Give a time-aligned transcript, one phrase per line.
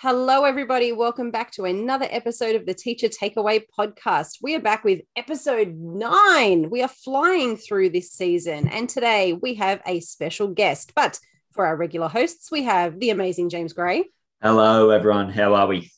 [0.00, 0.92] Hello, everybody.
[0.92, 4.36] Welcome back to another episode of the Teacher Takeaway podcast.
[4.40, 6.70] We are back with episode nine.
[6.70, 10.92] We are flying through this season, and today we have a special guest.
[10.94, 11.18] But
[11.50, 14.04] for our regular hosts, we have the amazing James Gray.
[14.40, 15.30] Hello, everyone.
[15.30, 15.90] How are we?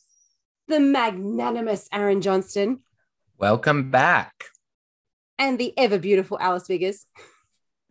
[0.67, 2.79] The magnanimous Aaron Johnston.
[3.37, 4.45] Welcome back.
[5.37, 7.05] And the ever beautiful Alice Viggers.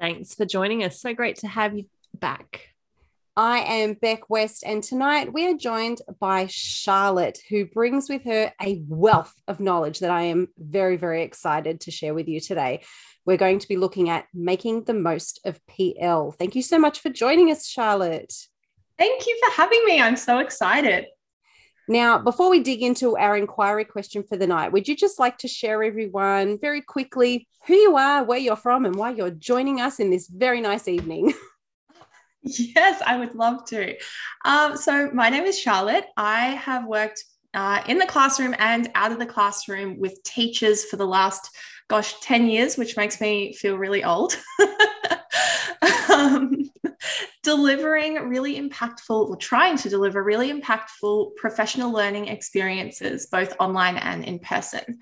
[0.01, 1.01] Thanks for joining us.
[1.01, 2.70] So great to have you back.
[3.37, 8.53] I am Beck West, and tonight we are joined by Charlotte, who brings with her
[8.61, 12.83] a wealth of knowledge that I am very, very excited to share with you today.
[13.25, 16.33] We're going to be looking at making the most of PL.
[16.33, 18.35] Thank you so much for joining us, Charlotte.
[18.99, 20.01] Thank you for having me.
[20.01, 21.07] I'm so excited.
[21.87, 25.39] Now, before we dig into our inquiry question for the night, would you just like
[25.39, 29.81] to share everyone very quickly who you are, where you're from, and why you're joining
[29.81, 31.33] us in this very nice evening?
[32.75, 33.97] Yes, I would love to.
[34.45, 36.07] Um, so, my name is Charlotte.
[36.17, 40.97] I have worked uh, in the classroom and out of the classroom with teachers for
[40.97, 41.51] the last,
[41.89, 44.37] gosh, 10 years, which makes me feel really old.
[46.11, 46.71] um,
[47.43, 54.25] delivering really impactful, or trying to deliver really impactful professional learning experiences, both online and
[54.25, 54.99] in person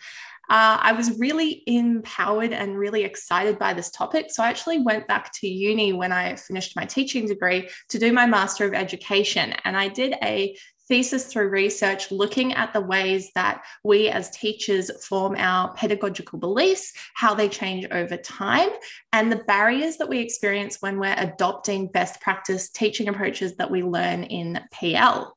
[0.50, 4.30] uh, I was really empowered and really excited by this topic.
[4.30, 8.12] So I actually went back to uni when I finished my teaching degree to do
[8.12, 9.54] my Master of Education.
[9.64, 10.56] And I did a
[10.88, 16.94] thesis through research looking at the ways that we as teachers form our pedagogical beliefs,
[17.14, 18.70] how they change over time,
[19.12, 23.82] and the barriers that we experience when we're adopting best practice teaching approaches that we
[23.82, 25.36] learn in PL.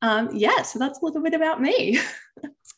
[0.00, 1.98] Um, yeah, so that's a little bit about me.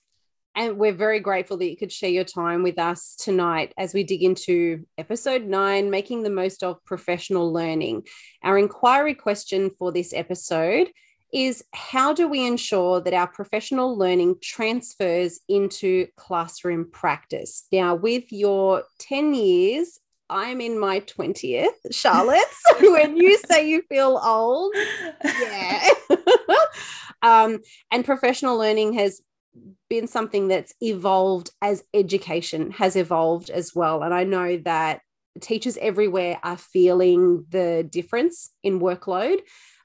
[0.57, 4.05] And we're very grateful that you could share your time with us tonight as we
[4.05, 8.07] dig into episode nine, making the most of professional learning.
[8.43, 10.89] Our inquiry question for this episode
[11.31, 17.67] is How do we ensure that our professional learning transfers into classroom practice?
[17.71, 20.01] Now, with your 10 years,
[20.31, 22.39] I'm in my 20th, Charlotte.
[22.51, 24.75] So when you say you feel old,
[25.23, 25.89] yeah.
[27.23, 27.59] um,
[27.93, 29.21] and professional learning has
[29.89, 34.03] been something that's evolved as education has evolved as well.
[34.03, 35.01] And I know that
[35.41, 39.39] teachers everywhere are feeling the difference in workload.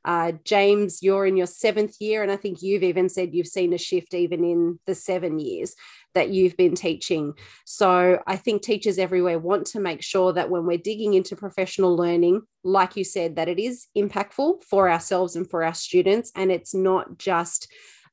[0.03, 3.71] Uh, James, you're in your seventh year, and I think you've even said you've seen
[3.73, 5.75] a shift even in the seven years
[6.15, 7.33] that you've been teaching.
[7.65, 11.95] So I think teachers everywhere want to make sure that when we're digging into professional
[11.95, 16.51] learning, like you said, that it is impactful for ourselves and for our students, and
[16.51, 17.71] it's not just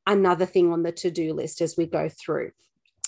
[0.08, 2.50] another thing on the to do list as we go through.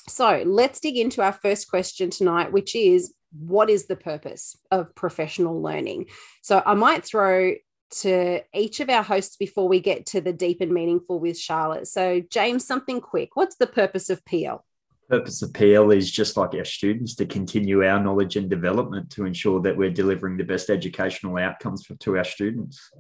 [0.09, 4.95] So let's dig into our first question tonight, which is what is the purpose of
[4.95, 6.07] professional learning?
[6.43, 7.55] So I might throw
[7.91, 11.89] to each of our hosts before we get to the deep and meaningful with Charlotte.
[11.89, 13.31] So, James, something quick.
[13.35, 14.65] What's the purpose of PL?
[15.09, 19.25] Purpose of PL is just like our students to continue our knowledge and development to
[19.25, 22.93] ensure that we're delivering the best educational outcomes for, to our students.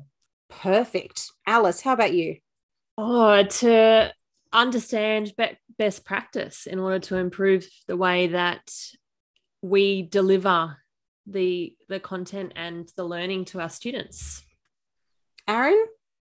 [0.48, 1.30] Perfect.
[1.46, 2.38] Alice, how about you?
[3.02, 4.12] Oh, to
[4.52, 8.70] understand be- best practice in order to improve the way that
[9.62, 10.76] we deliver
[11.26, 14.42] the the content and the learning to our students.
[15.48, 15.82] Aaron,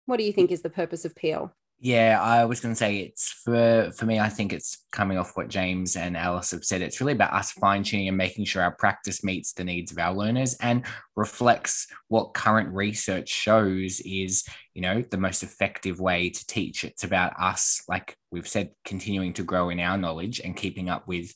[0.06, 1.54] what do you think is the purpose of PL?
[1.84, 4.20] Yeah, I was going to say it's for for me.
[4.20, 6.84] I think it's coming off what James and Alice have said.
[6.84, 9.98] It's really about us fine tuning and making sure our practice meets the needs of
[9.98, 14.44] our learners and reflects what current research shows is,
[14.76, 16.84] you know, the most effective way to teach.
[16.84, 21.08] It's about us, like we've said, continuing to grow in our knowledge and keeping up
[21.08, 21.34] with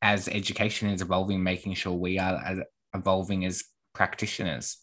[0.00, 2.64] as education is evolving, making sure we are
[2.94, 4.78] evolving as practitioners.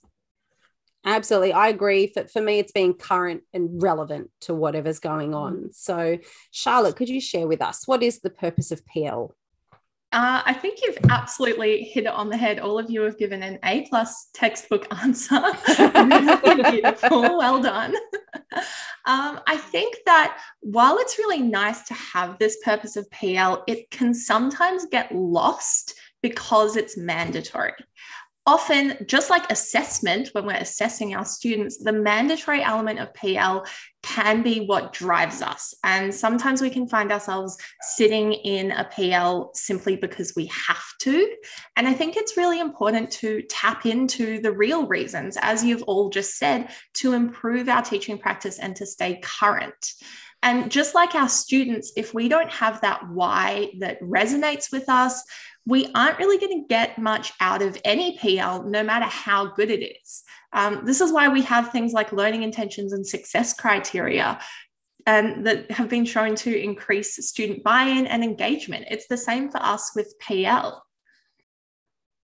[1.06, 1.53] Absolutely.
[1.53, 2.07] I agree.
[2.07, 5.56] For, for me, it's being current and relevant to whatever's going on.
[5.56, 5.75] Mm.
[5.75, 6.17] So,
[6.51, 9.35] Charlotte, could you share with us what is the purpose of PL?
[10.13, 12.59] Uh, I think you've absolutely hit it on the head.
[12.59, 15.42] All of you have given an A plus textbook answer.
[16.69, 17.38] beautiful.
[17.38, 17.95] Well done.
[19.07, 23.89] Um, I think that while it's really nice to have this purpose of PL, it
[23.89, 27.74] can sometimes get lost because it's mandatory
[28.45, 33.63] often just like assessment when we're assessing our students the mandatory element of pl
[34.03, 35.75] can be what drives us.
[35.83, 41.29] And sometimes we can find ourselves sitting in a pl simply because we have to.
[41.75, 46.09] And i think it's really important to tap into the real reasons as you've all
[46.09, 49.93] just said to improve our teaching practice and to stay current.
[50.43, 55.23] And just like our students, if we don't have that why that resonates with us,
[55.66, 59.69] we aren't really going to get much out of any PL, no matter how good
[59.69, 60.24] it is.
[60.54, 64.40] Um, this is why we have things like learning intentions and success criteria
[65.06, 68.86] and that have been shown to increase student buy-in and engagement.
[68.90, 70.84] It's the same for us with PL.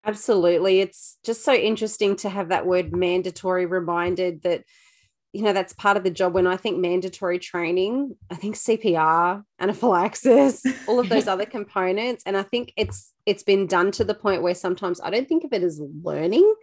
[0.06, 0.82] Absolutely.
[0.82, 4.64] It's just so interesting to have that word mandatory reminded that
[5.34, 9.44] you know that's part of the job when i think mandatory training i think cpr
[9.60, 12.24] anaphylaxis all of those other components.
[12.26, 15.44] And i think it's it's been done to the point where sometimes i don't think
[15.44, 16.54] of it as learning.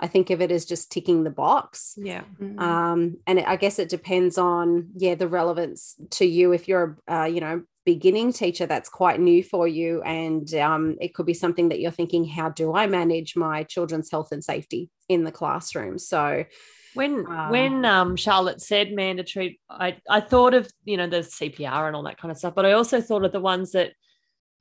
[0.00, 1.94] I think of it as just ticking the box.
[1.96, 2.22] Yeah.
[2.40, 2.58] Mm-hmm.
[2.58, 6.52] um and it, i guess it depends on yeah the relevance to you.
[6.52, 10.02] If you're a uh, you know beginning teacher that's quite new for you.
[10.02, 14.10] And um, it could be something that you're thinking how do i manage my children's
[14.10, 15.98] health and safety in the classroom?
[15.98, 16.44] So
[16.94, 21.86] When Um, when um, Charlotte said mandatory, I, I thought of you know the CPR
[21.86, 23.92] and all that kind of stuff, but I also thought of the ones that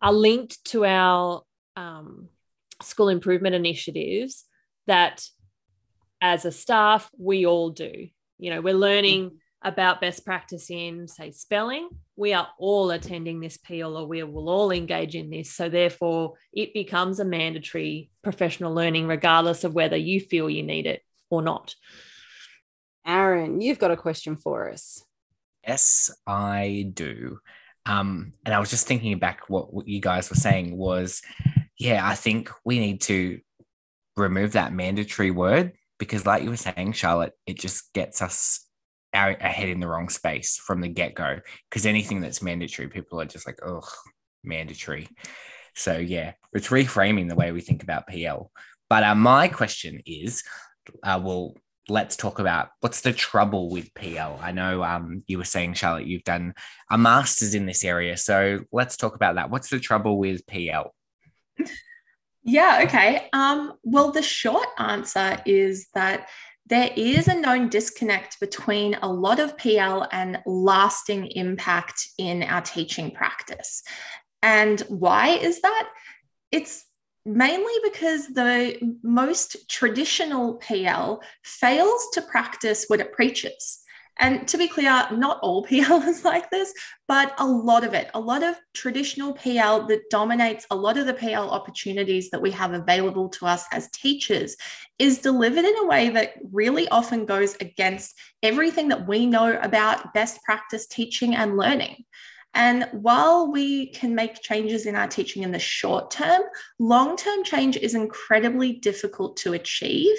[0.01, 1.43] are linked to our
[1.75, 2.29] um,
[2.81, 4.45] school improvement initiatives
[4.87, 5.25] that
[6.21, 8.07] as a staff we all do.
[8.37, 11.87] You know, we're learning about best practice in say spelling.
[12.15, 15.51] We are all attending this PL or we will all engage in this.
[15.51, 20.87] So therefore it becomes a mandatory professional learning regardless of whether you feel you need
[20.87, 21.75] it or not.
[23.05, 25.03] Aaron you've got a question for us
[25.67, 27.39] Yes, I do.
[27.85, 31.21] Um, and I was just thinking back what, what you guys were saying was,
[31.77, 33.39] yeah, I think we need to
[34.15, 38.67] remove that mandatory word because, like you were saying, Charlotte, it just gets us
[39.13, 41.39] our, ahead in the wrong space from the get go.
[41.69, 43.81] Because anything that's mandatory, people are just like, oh,
[44.43, 45.07] mandatory.
[45.75, 48.51] So yeah, it's reframing the way we think about PL.
[48.89, 50.43] But uh, my question is,
[51.03, 51.55] uh, well,
[51.89, 54.39] let's talk about what's the trouble with PL.
[54.41, 56.53] I know um, you were saying, Charlotte, you've done
[56.89, 58.17] a master's in this area.
[58.17, 59.49] So let's talk about that.
[59.49, 60.93] What's the trouble with PL?
[62.43, 63.29] Yeah, okay.
[63.33, 66.27] Um, well, the short answer is that
[66.65, 72.61] there is a known disconnect between a lot of PL and lasting impact in our
[72.61, 73.83] teaching practice.
[74.41, 75.89] And why is that?
[76.51, 76.85] It's
[77.25, 83.79] mainly because the most traditional PL fails to practice what it preaches.
[84.19, 86.73] And to be clear, not all PL is like this,
[87.07, 91.07] but a lot of it, a lot of traditional PL that dominates a lot of
[91.07, 94.55] the PL opportunities that we have available to us as teachers
[94.99, 100.13] is delivered in a way that really often goes against everything that we know about
[100.13, 102.03] best practice teaching and learning.
[102.53, 106.41] And while we can make changes in our teaching in the short term,
[106.79, 110.17] long term change is incredibly difficult to achieve,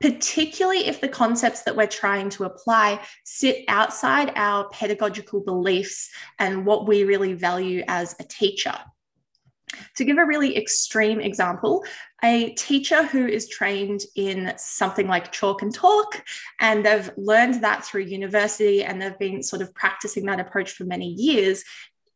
[0.00, 6.64] particularly if the concepts that we're trying to apply sit outside our pedagogical beliefs and
[6.64, 8.74] what we really value as a teacher.
[9.96, 11.84] To give a really extreme example,
[12.24, 16.24] a teacher who is trained in something like chalk and talk,
[16.60, 20.84] and they've learned that through university and they've been sort of practicing that approach for
[20.84, 21.62] many years,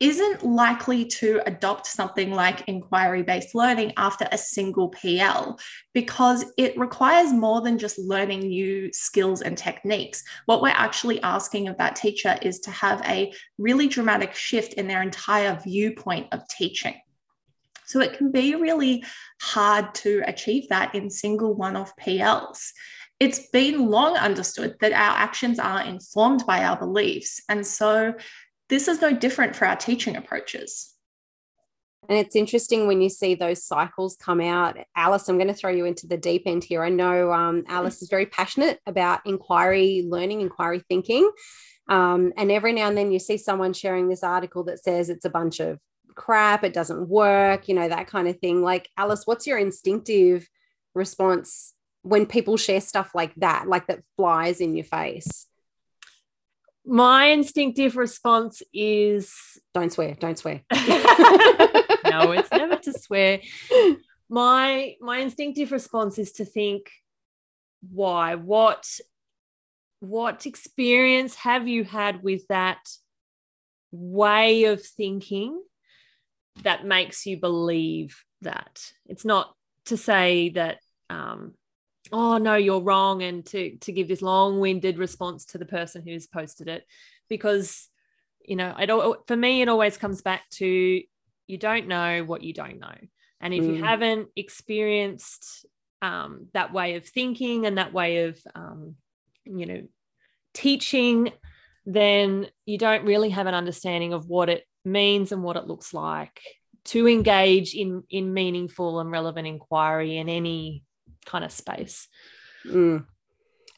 [0.00, 5.58] isn't likely to adopt something like inquiry based learning after a single PL
[5.93, 10.25] because it requires more than just learning new skills and techniques.
[10.47, 14.88] What we're actually asking of that teacher is to have a really dramatic shift in
[14.88, 16.94] their entire viewpoint of teaching.
[17.91, 19.05] So it can be really
[19.41, 22.71] hard to achieve that in single one off PLs.
[23.19, 27.43] It's been long understood that our actions are informed by our beliefs.
[27.49, 28.14] And so
[28.69, 30.95] this is no different for our teaching approaches.
[32.09, 34.79] And it's interesting when you see those cycles come out.
[34.97, 36.83] Alice, I'm going to throw you into the deep end here.
[36.83, 41.29] I know um, Alice is very passionate about inquiry learning, inquiry thinking.
[41.88, 45.25] Um, and every now and then you see someone sharing this article that says it's
[45.25, 45.79] a bunch of
[46.21, 48.62] crap, it doesn't work, you know, that kind of thing.
[48.62, 50.47] Like, Alice, what's your instinctive
[50.95, 51.73] response
[52.03, 55.47] when people share stuff like that, like that flies in your face?
[56.85, 59.35] My instinctive response is
[59.73, 60.61] Don't swear, don't swear.
[60.71, 63.41] no, it's never to swear.
[64.29, 66.91] My my instinctive response is to think,
[67.91, 68.35] why?
[68.35, 68.85] What
[70.00, 72.81] what experience have you had with that
[73.91, 75.62] way of thinking
[76.62, 78.92] that makes you believe that?
[79.07, 79.54] It's not
[79.87, 80.78] to say that
[81.09, 81.54] um,
[82.12, 86.26] oh no you're wrong and to to give this long-winded response to the person who's
[86.26, 86.85] posted it
[87.28, 87.88] because
[88.45, 91.02] you know it don't for me it always comes back to
[91.47, 92.95] you don't know what you don't know
[93.40, 93.76] and if Mm.
[93.76, 95.66] you haven't experienced
[96.02, 98.95] um, that way of thinking and that way of um,
[99.45, 99.83] you know
[100.54, 101.33] teaching
[101.87, 105.93] then you don't really have an understanding of what it means and what it looks
[105.93, 106.41] like
[106.85, 110.85] to engage in in meaningful and relevant inquiry in any
[111.27, 112.09] kind of space.
[112.67, 113.05] Mm.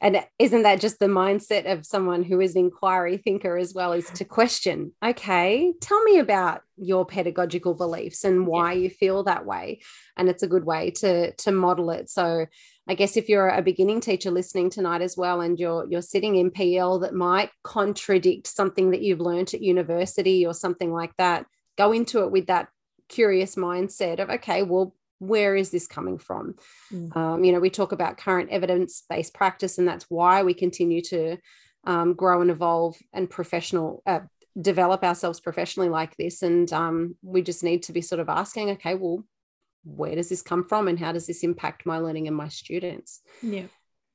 [0.03, 3.93] And isn't that just the mindset of someone who is an inquiry thinker as well,
[3.93, 9.47] is to question, okay, tell me about your pedagogical beliefs and why you feel that
[9.47, 9.81] way.
[10.17, 12.11] And it's a good way to to model it.
[12.11, 12.47] So
[12.89, 16.35] I guess if you're a beginning teacher listening tonight as well, and you're you're sitting
[16.35, 21.47] in PL that might contradict something that you've learned at university or something like that,
[21.79, 22.69] go into it with that
[23.09, 26.57] curious mindset of okay, well, where is this coming from?
[26.93, 27.17] Mm.
[27.17, 31.01] Um, you know, we talk about current evidence based practice, and that's why we continue
[31.03, 31.37] to
[31.85, 34.03] um, grow and evolve and professional.
[34.05, 34.21] Uh,
[34.61, 38.69] develop ourselves professionally like this and um, we just need to be sort of asking
[38.69, 39.25] okay well
[39.83, 43.23] where does this come from and how does this impact my learning and my students
[43.41, 43.63] yeah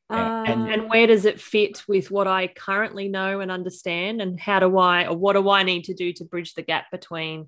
[0.10, 4.60] and, and where does it fit with what I currently know and understand and how
[4.60, 7.48] do I or what do I need to do to bridge the gap between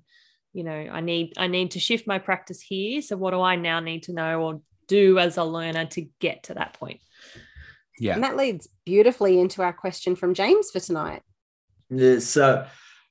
[0.52, 3.02] you know i need i need to shift my practice here.
[3.02, 6.44] So what do i now need to know or do as a learner to get
[6.44, 7.00] to that point?
[7.98, 8.14] Yeah.
[8.14, 11.22] And that leads beautifully into our question from james for tonight.
[11.88, 12.66] Yeah so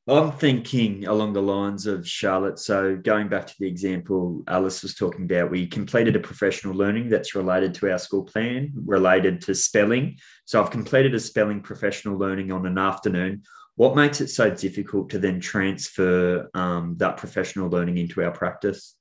[0.07, 2.57] i'm thinking along the lines of charlotte.
[2.59, 7.09] So going back to the example alice was talking about we completed a professional learning
[7.09, 10.17] that's related to our school plan related to spelling.
[10.45, 13.43] So i've completed a spelling professional learning on an afternoon
[13.79, 18.95] what makes it so difficult to then transfer um, that professional learning into our practice?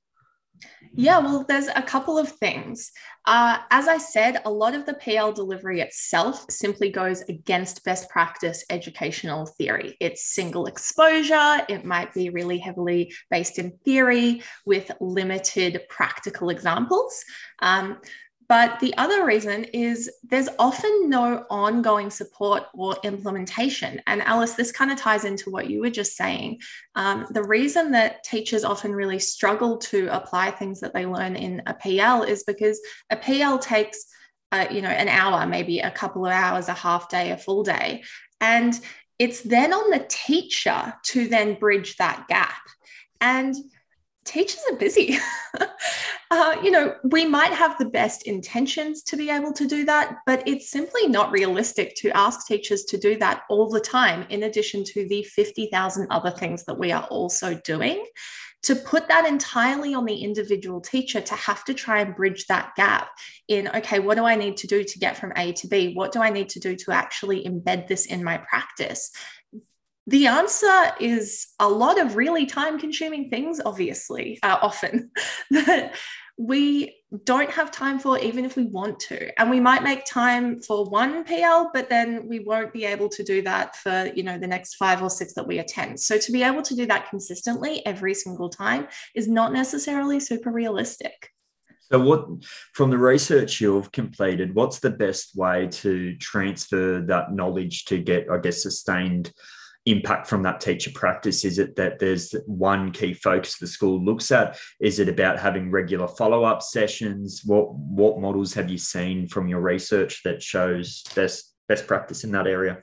[0.93, 2.89] Yeah, well, there's a couple of things.
[3.25, 8.09] Uh, as I said, a lot of the PL delivery itself simply goes against best
[8.09, 9.97] practice educational theory.
[9.99, 17.21] It's single exposure, it might be really heavily based in theory with limited practical examples.
[17.61, 17.99] Um,
[18.49, 24.01] but the other reason is there's often no ongoing support or implementation.
[24.07, 26.59] And Alice, this kind of ties into what you were just saying.
[26.95, 31.61] Um, the reason that teachers often really struggle to apply things that they learn in
[31.67, 34.05] a PL is because a PL takes,
[34.51, 37.61] uh, you know, an hour, maybe a couple of hours, a half day, a full
[37.61, 38.03] day.
[38.41, 38.73] And
[39.19, 42.61] it's then on the teacher to then bridge that gap.
[43.21, 43.53] And
[44.29, 45.17] teachers are busy.
[46.31, 50.17] uh, you know, we might have the best intentions to be able to do that,
[50.25, 54.43] but it's simply not realistic to ask teachers to do that all the time, in
[54.43, 58.05] addition to the 50,000 other things that we are also doing.
[58.63, 62.75] To put that entirely on the individual teacher to have to try and bridge that
[62.75, 63.07] gap
[63.47, 65.93] in, okay, what do I need to do to get from A to B?
[65.93, 69.11] What do I need to do to actually embed this in my practice?
[70.09, 75.11] The answer is a lot of really time consuming things, obviously, uh, often
[75.51, 75.93] that
[76.35, 79.39] we don't have time for, even if we want to.
[79.39, 83.23] And we might make time for one PL, but then we won't be able to
[83.23, 85.99] do that for, you know, the next five or six that we attend.
[85.99, 90.51] So to be able to do that consistently every single time is not necessarily super
[90.51, 91.29] realistic.
[91.91, 92.25] So, what
[92.73, 98.27] from the research you've completed, what's the best way to transfer that knowledge to get,
[98.31, 99.31] I guess, sustained
[99.85, 101.45] impact from that teacher practice?
[101.45, 104.57] Is it that there's one key focus the school looks at?
[104.79, 107.41] Is it about having regular follow up sessions?
[107.45, 112.31] What what models have you seen from your research that shows best best practice in
[112.31, 112.81] that area?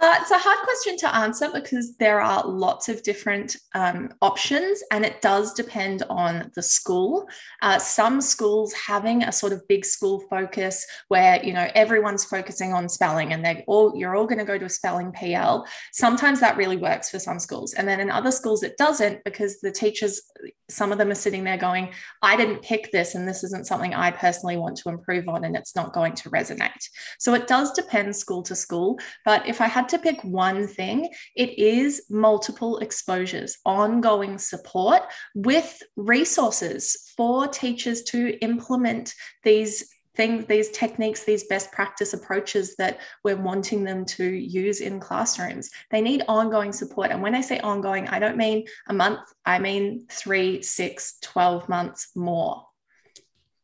[0.00, 4.80] Uh, it's a hard question to answer because there are lots of different um, options
[4.92, 7.26] and it does depend on the school.
[7.62, 12.72] Uh, some schools having a sort of big school focus where, you know, everyone's focusing
[12.72, 15.66] on spelling and they're all, you're all going to go to a spelling PL.
[15.92, 17.74] Sometimes that really works for some schools.
[17.74, 20.22] And then in other schools, it doesn't because the teachers,
[20.68, 23.94] some of them are sitting there going, I didn't pick this and this isn't something
[23.94, 26.88] I personally want to improve on and it's not going to resonate.
[27.18, 29.00] So it does depend school to school.
[29.24, 35.02] But if I had to pick one thing, it is multiple exposures, ongoing support
[35.34, 39.14] with resources for teachers to implement
[39.44, 44.98] these things, these techniques, these best practice approaches that we're wanting them to use in
[45.00, 45.70] classrooms.
[45.90, 47.10] They need ongoing support.
[47.10, 51.68] And when I say ongoing, I don't mean a month, I mean three, six, 12
[51.68, 52.67] months more.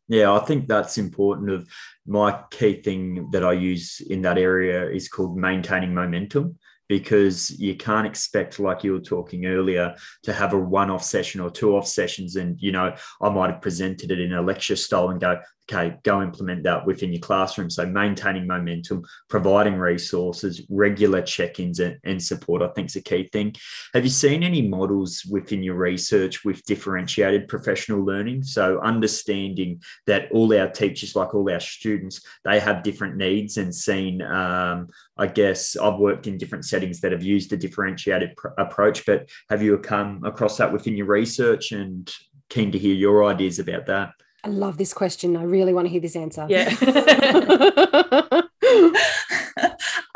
[0.08, 1.50] Yeah, I think that's important.
[1.50, 1.68] Of
[2.06, 6.58] my key thing that I use in that area is called maintaining momentum
[6.88, 9.94] because you can't expect, like you were talking earlier,
[10.24, 12.36] to have a one off session or two off sessions.
[12.36, 15.40] And, you know, I might have presented it in a lecture style and go,
[15.70, 17.70] okay, go implement that within your classroom.
[17.70, 23.28] So maintaining momentum, providing resources, regular check-ins and, and support, I think is a key
[23.32, 23.54] thing.
[23.94, 28.42] Have you seen any models within your research with differentiated professional learning?
[28.42, 33.74] So understanding that all our teachers, like all our students, they have different needs and
[33.74, 38.48] seen, um, I guess I've worked in different settings that have used a differentiated pr-
[38.58, 42.10] approach, but have you come across that within your research and
[42.50, 44.10] keen to hear your ideas about that?
[44.44, 45.36] I love this question.
[45.36, 46.46] I really want to hear this answer.
[46.48, 46.68] Yeah.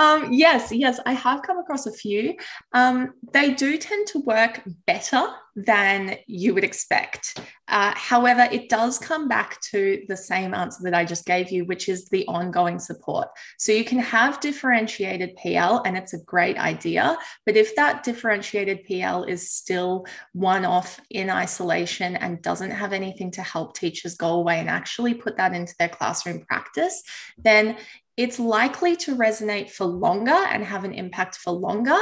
[0.08, 2.34] um, yes, yes, I have come across a few.
[2.72, 7.40] Um, they do tend to work better than you would expect.
[7.66, 11.64] Uh, however, it does come back to the same answer that I just gave you,
[11.64, 13.28] which is the ongoing support.
[13.58, 17.18] So you can have differentiated PL, and it's a great idea.
[17.44, 23.30] But if that differentiated PL is still one off in isolation and doesn't have anything
[23.32, 27.02] to help teachers go away and actually put that into their classroom practice,
[27.36, 27.76] then
[28.18, 31.98] it's likely to resonate for longer and have an impact for longer.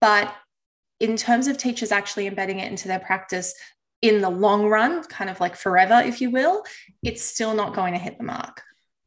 [0.00, 0.34] But
[0.98, 3.54] in terms of teachers actually embedding it into their practice
[4.02, 6.64] in the long run, kind of like forever, if you will,
[7.04, 8.60] it's still not going to hit the mark.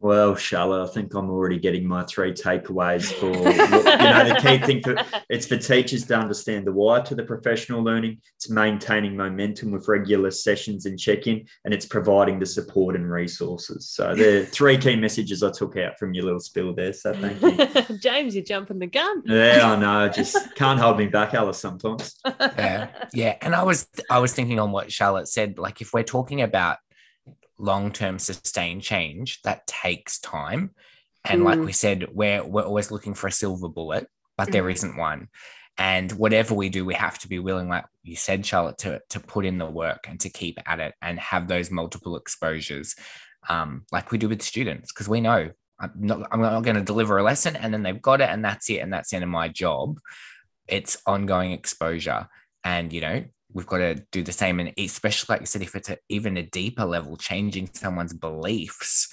[0.06, 4.60] Well, Charlotte, I think I'm already getting my three takeaways for you know the key
[4.64, 4.96] thing for
[5.32, 8.20] it's for teachers to understand the why to the professional learning.
[8.36, 13.90] It's maintaining momentum with regular sessions and check-in, and it's providing the support and resources.
[13.90, 16.94] So the three key messages I took out from your little spill there.
[16.94, 18.36] So thank you, James.
[18.36, 19.24] You're jumping the gun.
[19.26, 20.08] Yeah, I know.
[20.10, 21.58] Just can't hold me back, Alice.
[21.58, 22.14] Sometimes.
[22.24, 23.38] Yeah, yeah.
[23.42, 25.58] And I was I was thinking on what Charlotte said.
[25.58, 26.78] Like if we're talking about
[27.58, 30.72] long term sustained change, that takes time.
[31.24, 31.46] And mm.
[31.46, 34.08] like we said, we're, we're always looking for a silver bullet,
[34.38, 34.52] but mm.
[34.52, 35.30] there isn't one.
[35.78, 39.20] And whatever we do, we have to be willing, like you said, Charlotte, to, to
[39.20, 42.96] put in the work and to keep at it and have those multiple exposures,
[43.50, 46.82] um, like we do with students, because we know I'm not, I'm not going to
[46.82, 49.24] deliver a lesson and then they've got it and that's it and that's the end
[49.24, 50.00] of my job.
[50.68, 52.28] It's ongoing exposure.
[52.64, 53.24] And, you know,
[53.56, 54.60] we've got to do the same.
[54.60, 59.12] And especially, like you said, if it's a, even a deeper level, changing someone's beliefs,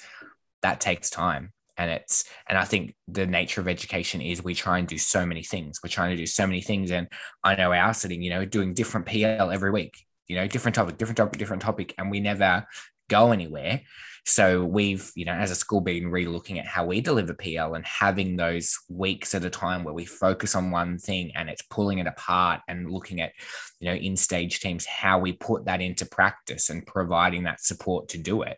[0.61, 1.53] that takes time.
[1.77, 5.25] And it's, and I think the nature of education is we try and do so
[5.25, 5.79] many things.
[5.81, 6.91] We're trying to do so many things.
[6.91, 7.07] And
[7.43, 10.97] I know our sitting, you know, doing different PL every week, you know, different topic,
[10.97, 12.67] different topic, different topic, and we never
[13.09, 13.81] go anywhere.
[14.25, 17.85] So we've, you know, as a school been re-looking at how we deliver PL and
[17.85, 21.99] having those weeks at a time where we focus on one thing and it's pulling
[21.99, 23.33] it apart and looking at,
[23.81, 28.07] you know, in stage teams, how we put that into practice and providing that support
[28.09, 28.57] to do it.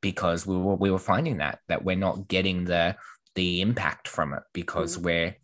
[0.00, 2.96] Because we were we were finding that that we're not getting the
[3.36, 5.06] the impact from it because mm-hmm.
[5.06, 5.36] we're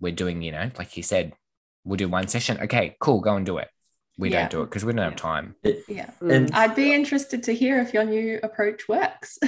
[0.00, 1.34] we're doing, you know, like you said,
[1.84, 2.58] we'll do one session.
[2.62, 3.68] Okay, cool, go and do it
[4.18, 4.42] we yeah.
[4.42, 5.54] don't do it because we don't have time.
[5.88, 6.10] Yeah.
[6.20, 6.54] And mm.
[6.54, 9.38] I'd be interested to hear if your new approach works.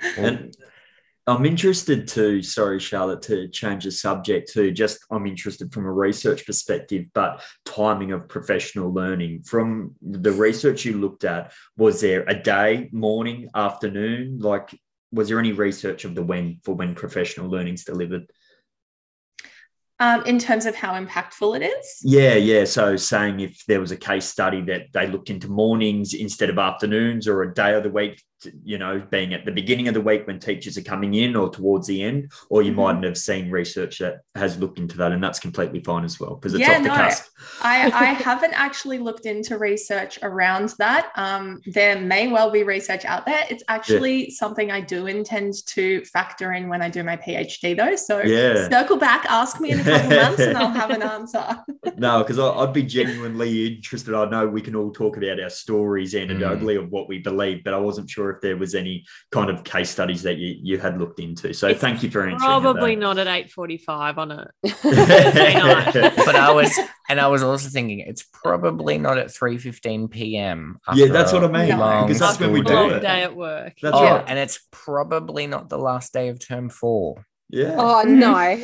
[0.16, 0.54] and
[1.26, 5.92] I'm interested to, sorry, Charlotte, to change the subject to just I'm interested from a
[5.92, 9.42] research perspective, but timing of professional learning.
[9.42, 14.40] From the research you looked at, was there a day, morning, afternoon?
[14.40, 14.76] Like,
[15.12, 18.28] was there any research of the when for when professional learning's delivered?
[20.00, 22.00] Um, in terms of how impactful it is?
[22.02, 22.64] Yeah, yeah.
[22.64, 26.58] So saying if there was a case study that they looked into mornings instead of
[26.58, 28.20] afternoons or a day of the week
[28.64, 31.50] you know, being at the beginning of the week when teachers are coming in or
[31.50, 32.80] towards the end, or you mm-hmm.
[32.80, 36.34] mightn't have seen research that has looked into that, and that's completely fine as well
[36.34, 37.26] because it's yeah, off the no, cusp.
[37.62, 41.12] I, I haven't actually looked into research around that.
[41.16, 43.44] Um, there may well be research out there.
[43.50, 44.34] It's actually yeah.
[44.34, 47.96] something I do intend to factor in when I do my PhD, though.
[47.96, 48.68] So yeah.
[48.68, 51.64] circle back, ask me in a couple months, and I'll have an answer.
[51.96, 54.14] no, because I'd be genuinely interested.
[54.14, 56.84] I know we can all talk about our stories anecdotally mm.
[56.84, 59.90] of what we believe, but I wasn't sure if there was any kind of case
[59.90, 61.52] studies that you, you had looked into.
[61.52, 62.40] So it's thank you for answering.
[62.40, 67.68] Probably not at eight forty five on a but I was, and I was also
[67.68, 70.78] thinking it's probably not at three fifteen p.m.
[70.94, 71.66] Yeah, that's what I mean.
[72.06, 73.00] Because that's when we do it.
[73.00, 73.74] Day at work.
[73.82, 74.24] That's oh, right.
[74.26, 77.24] and it's probably not the last day of term four.
[77.50, 77.74] Yeah.
[77.76, 78.56] Oh no,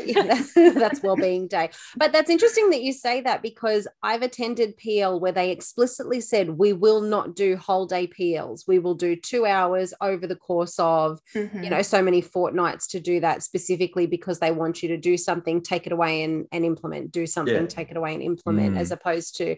[0.75, 1.71] that's well-being day.
[1.97, 6.51] But that's interesting that you say that because I've attended PL where they explicitly said
[6.51, 8.65] we will not do whole day PLs.
[8.69, 11.65] We will do two hours over the course of, mm-hmm.
[11.65, 15.17] you know, so many fortnights to do that specifically because they want you to do
[15.17, 17.11] something, take it away and, and implement.
[17.11, 17.67] Do something, yeah.
[17.67, 18.79] take it away and implement, mm.
[18.79, 19.57] as opposed to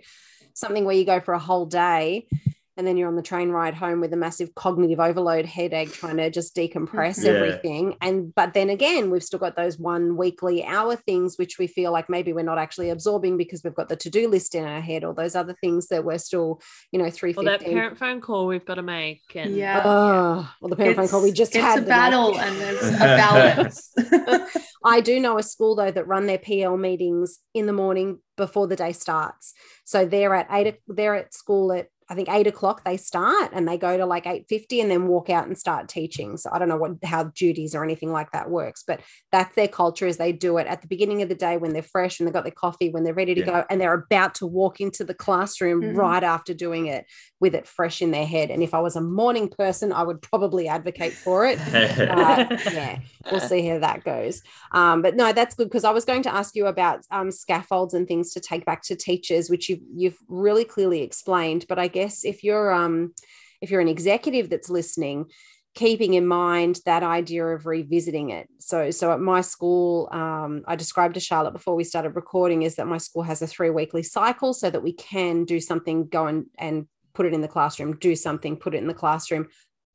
[0.55, 2.27] something where you go for a whole day
[2.79, 6.17] and then you're on the train ride home with a massive cognitive overload headache trying
[6.17, 7.27] to just decompress mm-hmm.
[7.27, 7.33] Yeah.
[7.33, 11.67] everything and but then again we've still got those one weekly hour things which we
[11.67, 14.81] feel like maybe we're not actually absorbing because we've got the to-do list in our
[14.81, 16.61] head or those other things that we're still
[16.93, 19.23] you know three 315 that parent phone call we've got to make.
[19.35, 19.83] And Yeah.
[19.85, 21.61] Oh, well, the parent phone call we just had.
[21.61, 21.79] it's had.
[21.79, 23.93] a the night- battle and there's a balance.
[24.85, 28.69] I do know a school though that run their PL meetings in the morning before
[28.69, 29.53] the day starts.
[29.85, 30.67] So they're at eight.
[30.89, 34.07] o- They're at school at I think eight o'clock they start, and they go to
[34.07, 36.37] like eight fifty, and then walk out and start teaching.
[36.37, 39.69] So I don't know what how duties or anything like that works, but that's their
[39.69, 40.07] culture.
[40.07, 42.33] Is they do it at the beginning of the day when they're fresh and they've
[42.35, 43.47] got their coffee, when they're ready to Yeah.
[43.47, 45.97] go, and they're about to walk into the classroom Mhm.
[45.97, 47.05] right after doing it
[47.41, 48.51] with it fresh in their head.
[48.51, 51.59] And if I was a morning person, I would probably advocate for it.
[52.09, 52.99] Uh, yeah,
[53.31, 54.41] we'll see how that goes.
[54.73, 57.93] Um, but no, that's good because I was going to ask you about um, scaffolds
[57.95, 61.67] and things to take back to teachers, which you've you've really clearly explained.
[61.69, 63.15] But I guess if you're um,
[63.61, 65.27] if you're an executive that's listening,
[65.75, 68.49] keeping in mind that idea of revisiting it.
[68.59, 72.77] So so at my school, um, I described to Charlotte before we started recording is
[72.77, 76.27] that my school has a three weekly cycle so that we can do something, go
[76.27, 79.49] and and put it in the classroom, do something, put it in the classroom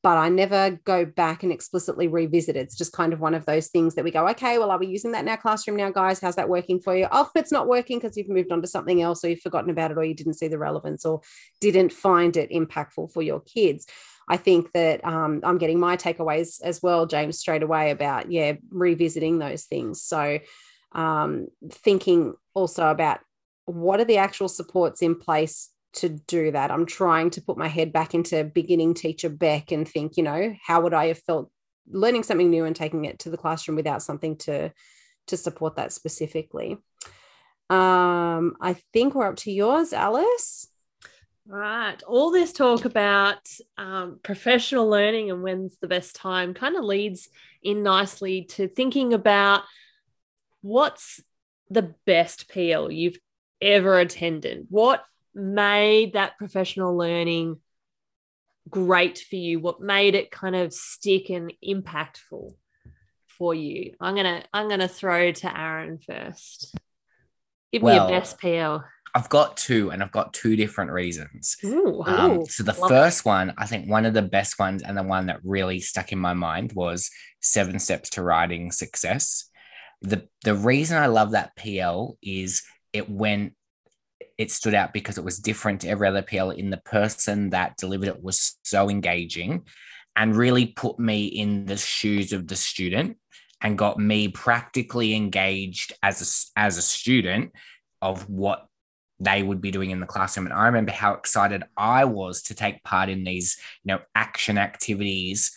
[0.04, 2.60] but I never go back and explicitly revisit it.
[2.60, 4.88] It's just kind of one of those things that we go, okay, well, are we
[4.88, 6.20] using that in our classroom now, guys?
[6.20, 7.08] How's that working for you?
[7.10, 9.92] Oh, it's not working because you've moved on to something else or you've forgotten about
[9.92, 11.22] it or you didn't see the relevance or
[11.62, 13.88] didn't find it impactful for your kids.
[14.28, 18.54] I think that um, I'm getting my takeaways as well, James, straight away about, yeah,
[18.72, 20.02] revisiting those things.
[20.02, 20.40] So
[20.92, 23.22] um, thinking also about
[23.66, 26.72] what are the actual supports in place to do that.
[26.72, 30.56] I'm trying to put my head back into beginning teacher Beck and think, you know,
[30.64, 31.52] how would I have felt
[31.90, 34.72] learning something new and taking it to the classroom without something to
[35.28, 36.78] to support that specifically.
[37.70, 40.68] Um, I think we're up to yours, Alice.
[41.46, 42.02] Right.
[42.04, 43.40] All this talk about
[43.78, 47.30] um, professional learning and when's the best time kind of leads
[47.62, 49.64] in nicely to thinking about
[50.62, 51.22] what's
[51.70, 53.18] the best PL you've
[53.62, 54.68] ever attended?
[54.70, 55.04] What
[55.36, 57.58] made that professional learning
[58.70, 59.60] great for you?
[59.60, 62.54] What made it kind of stick and impactful
[63.38, 63.94] for you?
[64.00, 66.76] I'm gonna I'm gonna throw to Aaron first.
[67.72, 68.84] Give Well, me your best PL.
[69.16, 71.58] I've got two, and I've got two different reasons.
[71.64, 72.94] Ooh, Um, Ooh, so the love it.
[72.94, 76.12] first one, I think one of the best ones, and the one that really stuck
[76.12, 79.50] in my mind was Seven Steps to Writing Success.
[80.02, 83.54] The the reason I love that PL is it went
[84.38, 87.78] it stood out because it was different to every other PL in the person that
[87.78, 89.66] delivered it was so engaging
[90.16, 93.18] and really put me in the shoes of the student
[93.62, 97.52] and got me practically engaged as a, as a student
[98.02, 98.68] of what
[99.20, 100.48] they would be doing in the classroom.
[100.48, 104.58] And I remember how excited I was to take part in these, you know, action
[104.58, 105.56] activities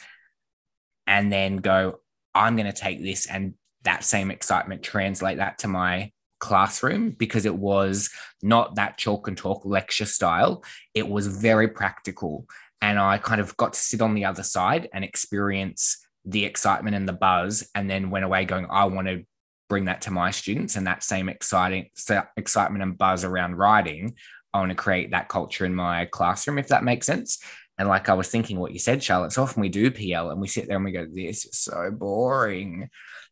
[1.06, 2.00] and then go,
[2.34, 7.46] I'm going to take this and that same excitement, translate that to my classroom because
[7.46, 8.10] it was
[8.42, 10.62] not that chalk and talk lecture style.
[10.94, 12.46] It was very practical.
[12.82, 16.96] And I kind of got to sit on the other side and experience the excitement
[16.96, 19.24] and the buzz, and then went away going, I want to
[19.68, 21.88] bring that to my students and that same exciting
[22.36, 24.14] excitement and buzz around writing.
[24.52, 27.38] I want to create that culture in my classroom, if that makes sense.
[27.78, 30.40] And like I was thinking what you said, Charlotte, so often we do PL and
[30.40, 32.88] we sit there and we go, this is so boring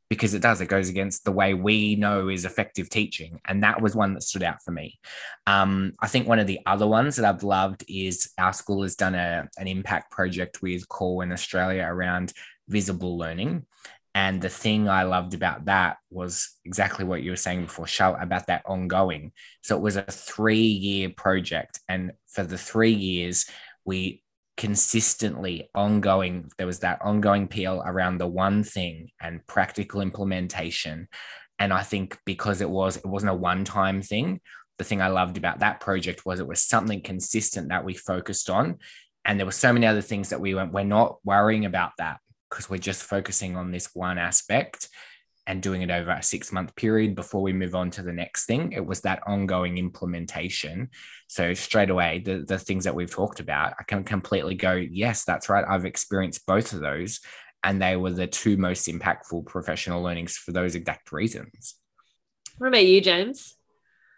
[0.08, 0.60] because it does.
[0.60, 3.40] It goes against the way we know is effective teaching.
[3.46, 4.98] And that was one that stood out for me.
[5.46, 8.96] Um, I think one of the other ones that I've loved is our school has
[8.96, 12.32] done a, an impact project with Corwin Australia around
[12.68, 13.66] visible learning.
[14.16, 18.22] And the thing I loved about that was exactly what you were saying before, Charlotte,
[18.22, 19.32] about that ongoing.
[19.62, 21.80] So it was a three year project.
[21.88, 23.46] And for the three years,
[23.84, 24.22] we
[24.56, 31.08] consistently ongoing there was that ongoing PL around the one thing and practical implementation.
[31.58, 34.40] And i think because it was it wasn't a one time thing
[34.78, 38.50] the thing i loved about that project was it was something consistent that we focused
[38.50, 38.78] on.
[39.24, 42.18] And there were so many other things that we went we're not worrying about that
[42.50, 44.88] because we're just focusing on this one aspect
[45.46, 48.46] and doing it over a six month period before we move on to the next
[48.46, 48.72] thing.
[48.72, 50.90] It was that ongoing implementation.
[51.26, 55.24] So straight away, the, the things that we've talked about, I can completely go, yes,
[55.24, 55.64] that's right.
[55.68, 57.20] I've experienced both of those.
[57.62, 61.76] And they were the two most impactful professional learnings for those exact reasons.
[62.59, 63.57] What about you, James?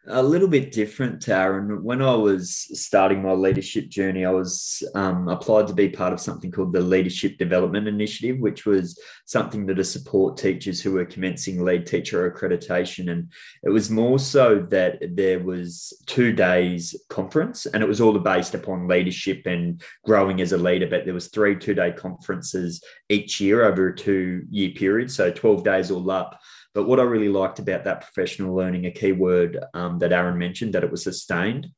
[0.08, 1.82] A little bit different, Taryn.
[1.82, 6.20] When I was starting my leadership journey, I was um, applied to be part of
[6.20, 11.04] something called the Leadership Development Initiative, which was something that to support teachers who were
[11.04, 13.10] commencing lead teacher accreditation.
[13.10, 18.16] And it was more so that there was two days conference, and it was all
[18.18, 20.86] based upon leadership and growing as a leader.
[20.86, 25.30] But there was three two day conferences each year over a two year period, so
[25.30, 26.40] twelve days all up.
[26.76, 30.36] But what I really liked about that professional learning, a key word um, that Aaron
[30.36, 31.68] mentioned, that it was sustained.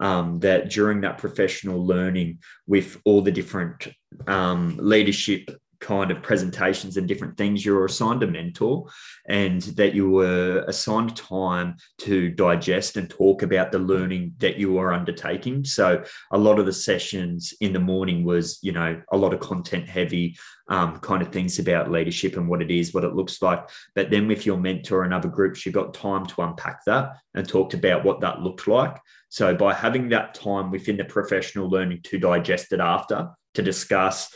[0.00, 3.88] Um, that during that professional learning with all the different
[4.28, 5.48] um, leadership
[5.80, 8.88] kind of presentations and different things, you were assigned a mentor
[9.28, 14.72] and that you were assigned time to digest and talk about the learning that you
[14.72, 15.64] were undertaking.
[15.64, 19.40] So a lot of the sessions in the morning was, you know, a lot of
[19.40, 20.36] content heavy
[20.68, 23.68] um, kind of things about leadership and what it is, what it looks like.
[23.94, 27.48] But then with your mentor and other groups, you got time to unpack that and
[27.48, 28.96] talked about what that looked like.
[29.30, 34.34] So by having that time within the professional learning to digest it after, to discuss,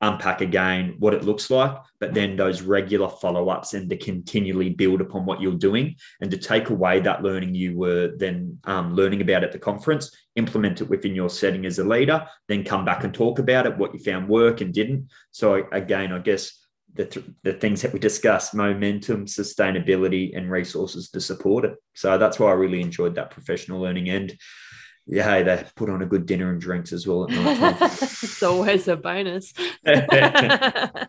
[0.00, 4.70] unpack again what it looks like, but then those regular follow ups and to continually
[4.70, 8.94] build upon what you're doing and to take away that learning you were then um,
[8.94, 12.84] learning about at the conference, implement it within your setting as a leader, then come
[12.84, 15.08] back and talk about it, what you found work and didn't.
[15.30, 16.60] So, again, I guess
[16.94, 21.76] the, th- the things that we discussed momentum, sustainability, and resources to support it.
[21.94, 24.36] So, that's why I really enjoyed that professional learning end
[25.06, 27.88] yeah, hey, they put on a good dinner and drinks as well at night time.
[27.92, 29.52] it's always a bonus.
[29.84, 31.08] Beck.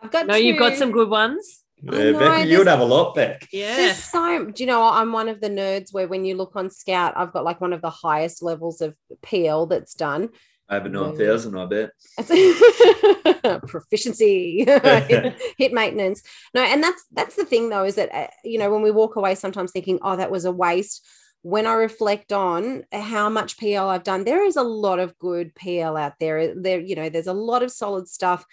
[0.00, 1.64] I've got no, you you've got some good ones.
[1.82, 3.48] Yeah, Beck, you'd have a lot, Beck.
[3.52, 3.94] Yeah.
[3.94, 7.14] So, do you know, I'm one of the nerds where when you look on Scout,
[7.16, 10.30] I've got like one of the highest levels of PL that's done.
[10.70, 11.90] Over 9,000, I bet.
[13.68, 16.22] Proficiency, hit, hit, maintenance.
[16.52, 19.16] No, and that's that's the thing though, is that, uh, you know, when we walk
[19.16, 21.06] away sometimes thinking, oh, that was a waste
[21.42, 25.54] when I reflect on how much PL I've done, there is a lot of good
[25.54, 26.54] PL out there.
[26.54, 28.44] There, you know, there's a lot of solid stuff,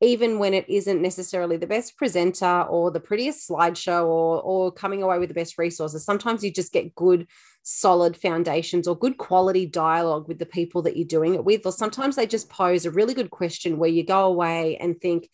[0.00, 5.02] even when it isn't necessarily the best presenter or the prettiest slideshow or or coming
[5.02, 6.04] away with the best resources.
[6.04, 7.28] Sometimes you just get good,
[7.62, 11.64] solid foundations or good quality dialogue with the people that you're doing it with.
[11.64, 15.28] Or sometimes they just pose a really good question where you go away and think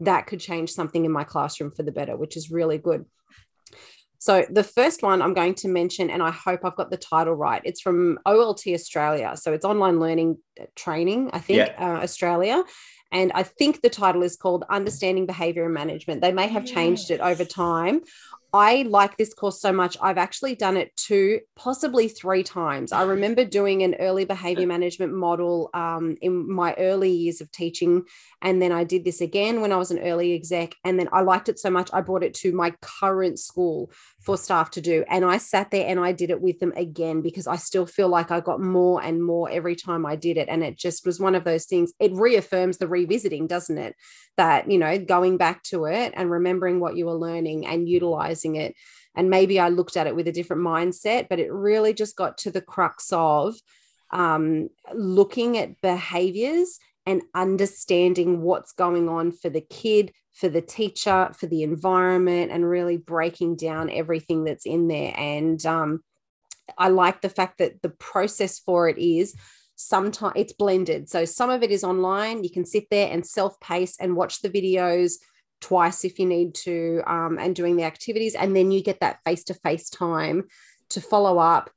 [0.00, 3.04] that could change something in my classroom for the better, which is really good.
[4.18, 7.34] So the first one I'm going to mention, and I hope I've got the title
[7.34, 7.62] right.
[7.64, 9.34] It's from OLT Australia.
[9.36, 11.74] So it's online learning uh, training, I think, yeah.
[11.78, 12.64] uh, Australia.
[13.10, 16.20] And I think the title is called Understanding Behavior and Management.
[16.20, 18.00] They may have changed it over time.
[18.52, 19.98] I like this course so much.
[20.00, 22.92] I've actually done it two, possibly three times.
[22.92, 28.04] I remember doing an early behavior management model um, in my early years of teaching.
[28.40, 30.74] And then I did this again when I was an early exec.
[30.82, 34.38] And then I liked it so much, I brought it to my current school for
[34.38, 35.04] staff to do.
[35.10, 38.08] And I sat there and I did it with them again because I still feel
[38.08, 40.48] like I got more and more every time I did it.
[40.48, 41.92] And it just was one of those things.
[42.00, 43.94] It reaffirms the revisiting, doesn't it?
[44.38, 48.56] That, you know, going back to it and remembering what you were learning and utilizing
[48.56, 48.74] it.
[49.14, 52.38] And maybe I looked at it with a different mindset, but it really just got
[52.38, 53.56] to the crux of
[54.10, 61.30] um, looking at behaviors and understanding what's going on for the kid, for the teacher,
[61.36, 65.14] for the environment, and really breaking down everything that's in there.
[65.16, 66.02] And um,
[66.76, 69.34] I like the fact that the process for it is
[69.78, 71.08] sometimes it's blended.
[71.08, 72.42] So some of it is online.
[72.42, 75.14] You can sit there and self pace and watch the videos
[75.60, 78.34] twice if you need to, um, and doing the activities.
[78.34, 80.44] And then you get that face to face time
[80.90, 81.70] to follow up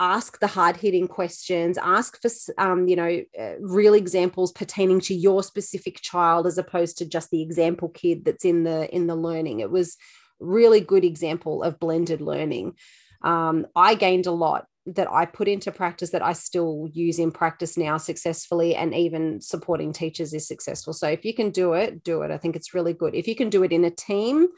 [0.00, 5.14] ask the hard hitting questions ask for um, you know uh, real examples pertaining to
[5.14, 9.14] your specific child as opposed to just the example kid that's in the in the
[9.14, 9.96] learning it was
[10.40, 12.74] really good example of blended learning
[13.24, 17.30] um, i gained a lot that i put into practice that i still use in
[17.30, 22.02] practice now successfully and even supporting teachers is successful so if you can do it
[22.02, 24.48] do it i think it's really good if you can do it in a team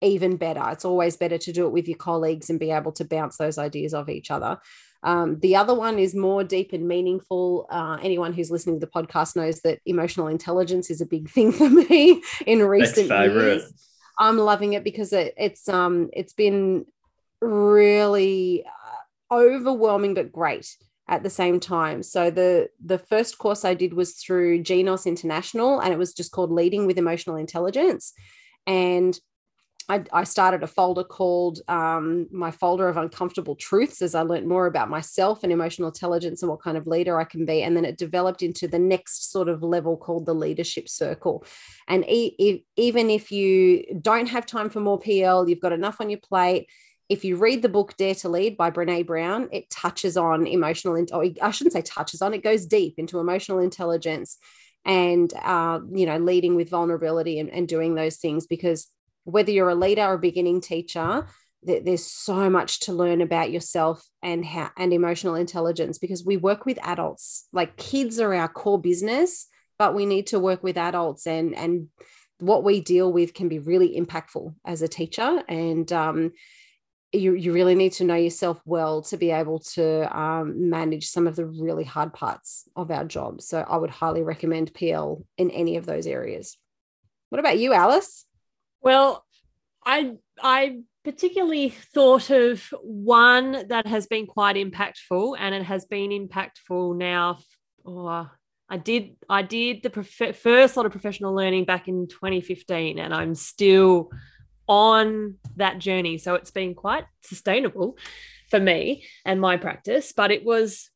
[0.00, 0.62] even better.
[0.70, 3.58] It's always better to do it with your colleagues and be able to bounce those
[3.58, 4.58] ideas off each other.
[5.02, 7.66] Um, the other one is more deep and meaningful.
[7.70, 11.52] Uh, anyone who's listening to the podcast knows that emotional intelligence is a big thing
[11.52, 13.72] for me in recent years.
[14.20, 16.86] I'm loving it because it, it's um it's been
[17.40, 20.76] really uh, overwhelming but great
[21.08, 22.02] at the same time.
[22.02, 26.32] So the the first course I did was through Genos International and it was just
[26.32, 28.12] called Leading with Emotional Intelligence
[28.66, 29.18] and
[29.90, 34.46] I, I started a folder called um, my folder of uncomfortable truths as I learned
[34.46, 37.62] more about myself and emotional intelligence and what kind of leader I can be.
[37.62, 41.44] And then it developed into the next sort of level called the leadership circle.
[41.88, 46.02] And e- e- even if you don't have time for more PL, you've got enough
[46.02, 46.68] on your plate,
[47.08, 51.06] if you read the book Dare to Lead by Brene Brown, it touches on emotional,
[51.12, 54.38] or I shouldn't say touches on, it goes deep into emotional intelligence
[54.84, 58.88] and, uh, you know, leading with vulnerability and, and doing those things because
[59.24, 61.26] whether you're a leader or a beginning teacher,
[61.62, 66.64] there's so much to learn about yourself and how and emotional intelligence because we work
[66.64, 67.48] with adults.
[67.52, 71.88] Like kids are our core business but we need to work with adults and and
[72.40, 75.42] what we deal with can be really impactful as a teacher.
[75.48, 76.32] And um,
[77.12, 81.26] you, you really need to know yourself well to be able to um, manage some
[81.26, 83.40] of the really hard parts of our job.
[83.40, 86.56] So i would highly recommend pl in any of those areas.
[87.30, 88.26] What about you alice?
[88.80, 89.24] Well
[89.84, 96.10] i i particularly thought of one that has been quite impactful and it has been
[96.10, 97.38] impactful now
[97.86, 98.28] oh,
[98.68, 103.14] I did I did the prof- first lot of professional learning back in 2015 and
[103.14, 104.10] I'm still
[104.68, 107.96] on that journey so it's been quite sustainable
[108.50, 110.90] for me and my practice but it was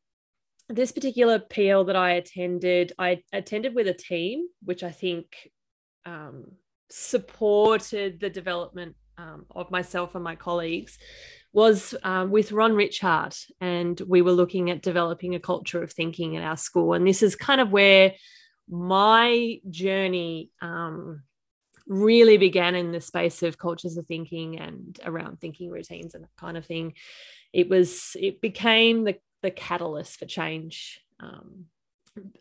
[0.68, 5.26] this particular PL that I attended I attended with a team which I think
[6.04, 6.52] um,
[6.90, 10.98] supported the development um, of myself and my colleagues
[11.52, 16.34] was um, with Ron Ritchhart, and we were looking at developing a culture of thinking
[16.34, 16.94] in our school.
[16.94, 18.14] And this is kind of where
[18.68, 21.22] my journey um,
[21.86, 26.36] really began in the space of cultures of thinking and around thinking routines and that
[26.38, 26.94] kind of thing.
[27.52, 31.66] It was it became the the catalyst for change, um,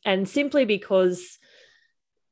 [0.05, 1.39] and simply because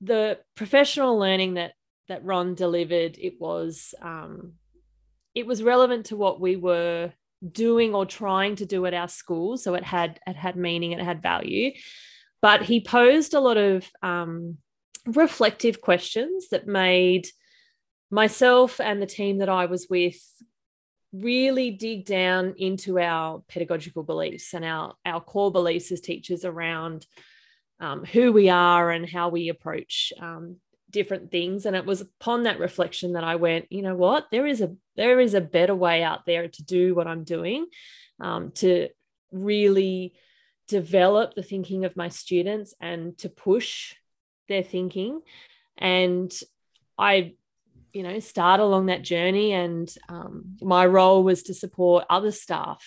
[0.01, 1.73] the professional learning that
[2.07, 4.53] that Ron delivered, it was um,
[5.35, 7.11] it was relevant to what we were
[7.51, 9.57] doing or trying to do at our school.
[9.57, 11.71] So it had it had meaning, it had value.
[12.41, 14.57] But he posed a lot of um,
[15.15, 17.27] reflective questions that made
[18.11, 20.19] myself and the team that I was with
[21.11, 27.05] really dig down into our pedagogical beliefs and our, our core beliefs as teachers around
[27.79, 30.57] um, who we are and how we approach um,
[30.89, 31.65] different things.
[31.65, 34.27] And it was upon that reflection that i went you know what?
[34.31, 37.65] There is a there is a better way out there to do what i'm doing
[38.19, 38.89] um, to
[39.31, 40.13] really
[40.67, 43.95] develop the thinking of my students and to push
[44.49, 45.21] their thinking.
[45.77, 46.31] And
[46.97, 47.33] i
[47.93, 49.53] you know start along that journey.
[49.53, 52.83] And um, my role was to support other staff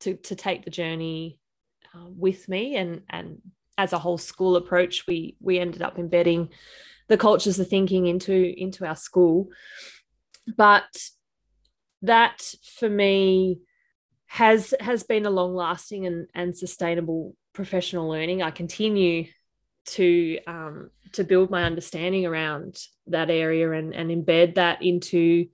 [0.00, 1.38] to, to take the journey
[1.94, 2.76] uh, with me.
[2.76, 3.38] And and
[3.78, 6.50] as a whole school approach we we ended up embedding
[7.08, 9.48] the cultures of thinking into into our school.
[10.56, 11.10] But
[12.02, 13.60] that for me
[14.26, 18.42] has has been a long lasting and, and sustainable professional learning.
[18.42, 19.26] I continue
[19.86, 25.46] to um, to build my understanding around that area and, and embed that into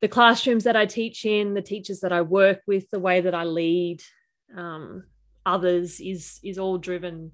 [0.00, 3.34] the classrooms that I teach in, the teachers that I work with, the way that
[3.34, 4.02] I lead
[4.56, 5.04] um,
[5.44, 7.32] others is is all driven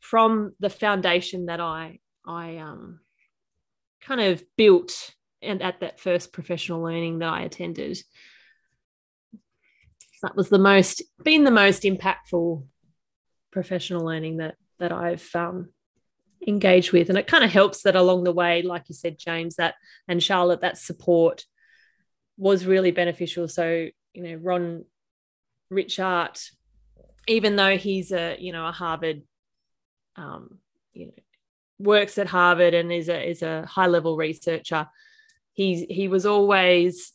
[0.00, 3.00] from the foundation that I I um,
[4.00, 7.98] kind of built and at that first professional learning that I attended.
[10.22, 12.64] That was the most been the most impactful
[13.50, 15.70] professional learning that that I've um,
[16.46, 19.56] engaged with, and it kind of helps that along the way, like you said, James,
[19.56, 19.74] that
[20.06, 21.44] and Charlotte, that support
[22.36, 23.48] was really beneficial.
[23.48, 24.84] So you know, Ron
[25.70, 26.50] Ritchhart,
[27.26, 29.22] even though he's a you know a Harvard
[30.16, 30.58] um,
[30.92, 31.12] you know
[31.78, 34.88] works at Harvard and is a is a high level researcher.
[35.52, 37.12] He he was always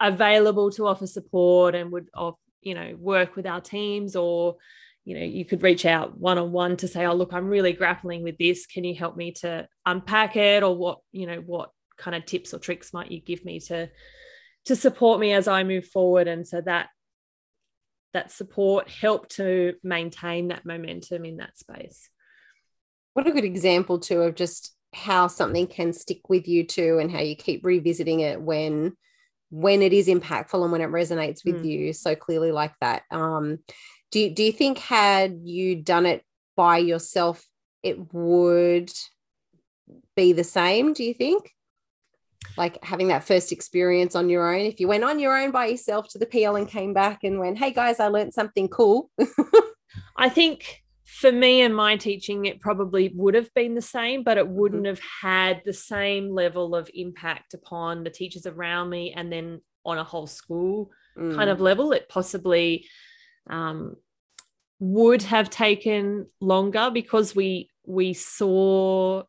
[0.00, 4.56] available to offer support and would of you know work with our teams or
[5.04, 7.72] you know you could reach out one on one to say oh look I'm really
[7.72, 8.66] grappling with this.
[8.66, 10.62] Can you help me to unpack it?
[10.62, 13.88] Or what you know what kind of tips or tricks might you give me to
[14.66, 16.28] to support me as I move forward?
[16.28, 16.88] And so that
[18.12, 22.08] that support helped to maintain that momentum in that space.
[23.14, 27.10] What a good example too of just how something can stick with you too and
[27.10, 28.96] how you keep revisiting it when
[29.50, 31.64] when it is impactful and when it resonates with mm.
[31.64, 33.02] you so clearly like that.
[33.10, 33.58] Um
[34.10, 36.24] do you, do you think had you done it
[36.56, 37.44] by yourself
[37.82, 38.90] it would
[40.16, 41.50] be the same do you think
[42.56, 45.66] like having that first experience on your own if you went on your own by
[45.66, 49.10] yourself to the pl and came back and went hey guys i learned something cool
[50.16, 54.38] i think for me and my teaching, it probably would have been the same, but
[54.38, 54.54] it mm-hmm.
[54.54, 59.60] wouldn't have had the same level of impact upon the teachers around me and then
[59.84, 61.34] on a whole school mm.
[61.34, 61.62] kind of mm.
[61.62, 61.92] level.
[61.92, 62.86] It possibly
[63.48, 63.96] um,
[64.78, 69.22] would have taken longer because we we saw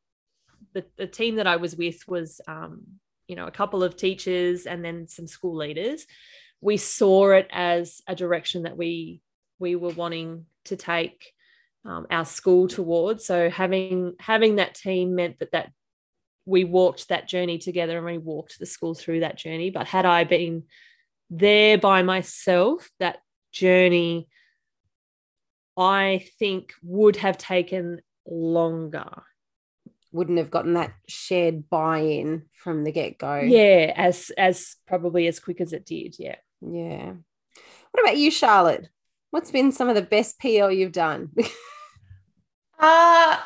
[0.73, 2.83] the, the team that I was with was um,
[3.27, 6.05] you know a couple of teachers and then some school leaders.
[6.61, 9.21] We saw it as a direction that we
[9.59, 11.33] we were wanting to take
[11.85, 13.25] um, our school towards.
[13.25, 15.71] So having having that team meant that that
[16.45, 19.69] we walked that journey together and we walked the school through that journey.
[19.69, 20.63] But had i been
[21.29, 23.19] there by myself that
[23.51, 24.27] journey
[25.77, 29.23] i think would have taken longer.
[30.11, 33.41] Wouldn't have gotten that shared buy-in from the get-go.
[33.41, 36.35] Yeah as as probably as quick as it did yeah.
[36.61, 37.13] Yeah.
[37.91, 38.89] What about you charlotte?
[39.31, 41.29] What's been some of the best pl you've done?
[42.79, 43.37] Uh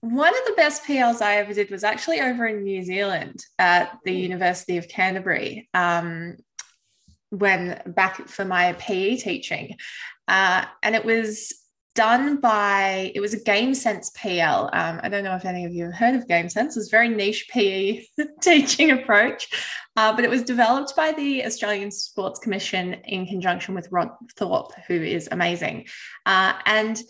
[0.00, 3.98] one of the best PLs I ever did was actually over in New Zealand at
[4.04, 5.68] the University of Canterbury.
[5.74, 6.36] Um,
[7.30, 9.76] when back for my PE teaching,
[10.26, 11.52] uh, and it was
[11.98, 15.72] done by it was a game sense pl um, i don't know if any of
[15.72, 16.76] you have heard of game sense.
[16.76, 18.04] It's a very niche pe
[18.40, 19.48] teaching approach.
[19.96, 24.74] Uh, but it was developed by the australian sports commission in conjunction with rod thorpe
[24.86, 25.86] who is amazing.
[26.24, 27.02] Uh, and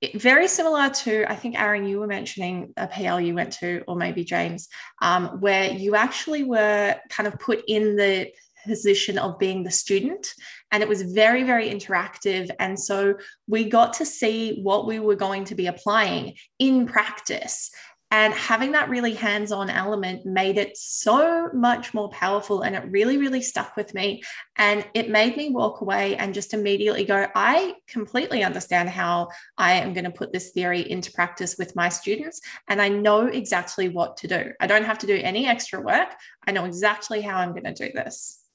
[0.00, 3.82] it, very similar to i think aaron you were mentioning a pl you went to
[3.88, 4.68] or maybe james
[5.02, 8.30] um, where you actually were kind of put in the
[8.66, 10.26] position of being the student.
[10.72, 12.50] And it was very, very interactive.
[12.58, 17.70] And so we got to see what we were going to be applying in practice.
[18.12, 22.62] And having that really hands on element made it so much more powerful.
[22.62, 24.22] And it really, really stuck with me.
[24.56, 29.74] And it made me walk away and just immediately go, I completely understand how I
[29.74, 32.40] am going to put this theory into practice with my students.
[32.68, 34.52] And I know exactly what to do.
[34.60, 36.14] I don't have to do any extra work.
[36.46, 38.45] I know exactly how I'm going to do this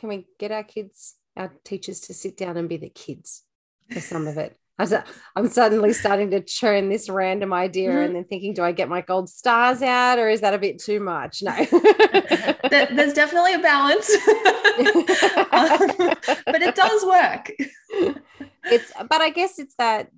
[0.00, 3.44] can we get our kids, our teachers to sit down and be the kids
[3.92, 4.56] for some of it?
[5.36, 7.98] I'm suddenly starting to churn this random idea mm-hmm.
[7.98, 10.78] and then thinking, do I get my gold stars out or is that a bit
[10.78, 11.42] too much?
[11.42, 11.52] No.
[12.70, 14.10] There's definitely a balance,
[16.46, 17.52] but it does work.
[18.64, 20.08] It's, but I guess it's that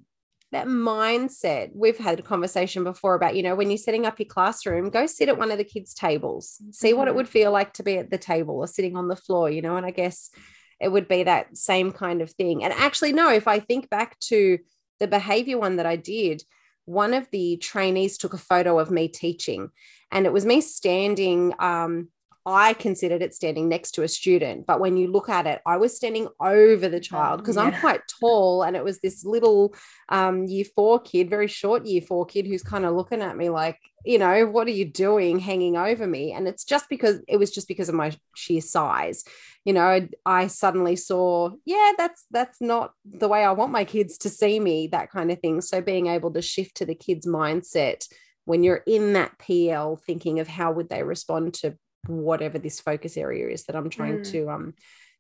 [0.53, 4.29] that mindset we've had a conversation before about you know when you're setting up your
[4.29, 6.99] classroom go sit at one of the kids tables see mm-hmm.
[6.99, 7.17] what it mm-hmm.
[7.19, 9.77] would feel like to be at the table or sitting on the floor you know
[9.77, 10.31] and i guess
[10.81, 14.19] it would be that same kind of thing and actually no if i think back
[14.21, 14.59] to
[15.01, 16.43] the behavior one that i did
[16.85, 19.71] one of the trainees took a photo of me teaching
[20.11, 22.09] and it was me standing um,
[22.45, 24.67] I considered it standing next to a student.
[24.67, 27.63] But when you look at it, I was standing over the child because yeah.
[27.63, 28.63] I'm quite tall.
[28.63, 29.75] And it was this little
[30.09, 33.49] um, year four kid, very short year four kid, who's kind of looking at me
[33.49, 36.33] like, you know, what are you doing hanging over me?
[36.33, 39.23] And it's just because it was just because of my sheer size.
[39.65, 43.85] You know, I, I suddenly saw, yeah, that's that's not the way I want my
[43.85, 45.61] kids to see me, that kind of thing.
[45.61, 48.05] So being able to shift to the kids' mindset
[48.45, 51.77] when you're in that PL thinking of how would they respond to
[52.07, 54.31] whatever this focus area is that I'm trying mm.
[54.33, 54.75] to um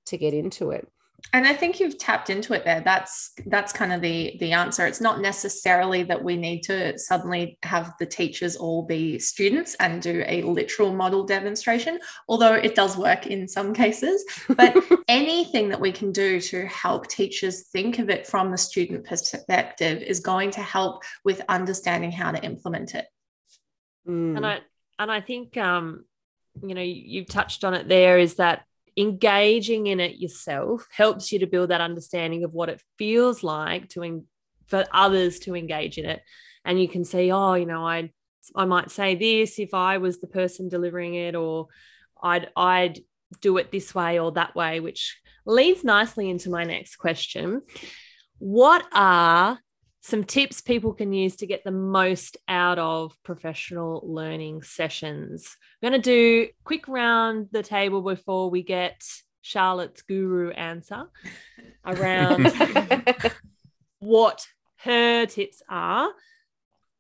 [0.07, 0.89] to get into it.
[1.33, 2.81] And i think you've tapped into it there.
[2.81, 4.87] That's that's kind of the the answer.
[4.87, 10.03] It's not necessarily that we need to suddenly have the teachers all be students and
[10.03, 14.25] do a literal model demonstration although it does work in some cases.
[14.49, 14.77] But
[15.09, 20.03] anything that we can do to help teachers think of it from the student perspective
[20.03, 23.07] is going to help with understanding how to implement it.
[24.05, 24.37] Mm.
[24.37, 24.59] and i
[24.99, 26.05] and i think um
[26.61, 28.63] you know you've touched on it there is that
[28.97, 33.89] engaging in it yourself helps you to build that understanding of what it feels like
[33.89, 34.27] to en-
[34.67, 36.23] for others to engage in it.
[36.65, 38.13] And you can see oh you know i
[38.55, 41.67] i might say this if i was the person delivering it or
[42.23, 43.01] i'd i'd
[43.41, 47.63] do it this way or that way which leads nicely into my next question.
[48.39, 49.59] What are
[50.03, 55.57] some tips people can use to get the most out of professional learning sessions.
[55.81, 59.01] I'm going to do quick round the table before we get
[59.43, 61.05] Charlotte's guru answer
[61.87, 62.53] around
[64.01, 64.45] what
[64.79, 66.11] her tips are.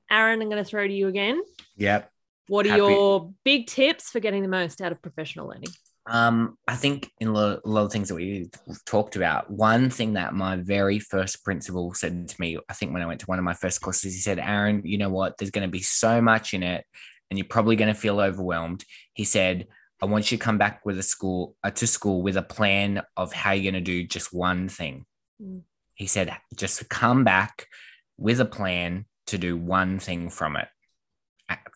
[0.09, 1.42] Aaron, I'm going to throw to you again.
[1.76, 2.09] Yep.
[2.46, 2.82] What are Happy.
[2.82, 5.70] your big tips for getting the most out of professional learning?
[6.07, 8.50] Um, I think in a lot, a lot, of things that we
[8.86, 13.03] talked about, one thing that my very first principal said to me, I think when
[13.03, 15.38] I went to one of my first courses, he said, Aaron, you know what?
[15.38, 16.84] There's going to be so much in it
[17.30, 18.84] and you're probably going to feel overwhelmed.
[19.14, 19.68] He said,
[20.03, 23.03] I want you to come back with a school uh, to school with a plan
[23.16, 25.07] of how you're going to do just one thing.
[25.40, 25.62] Mm.
[25.94, 27.68] He said, just come back
[28.16, 30.66] with a plan to do one thing from it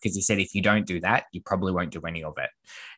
[0.06, 2.50] because he said if you don't do that, you probably won't do any of it.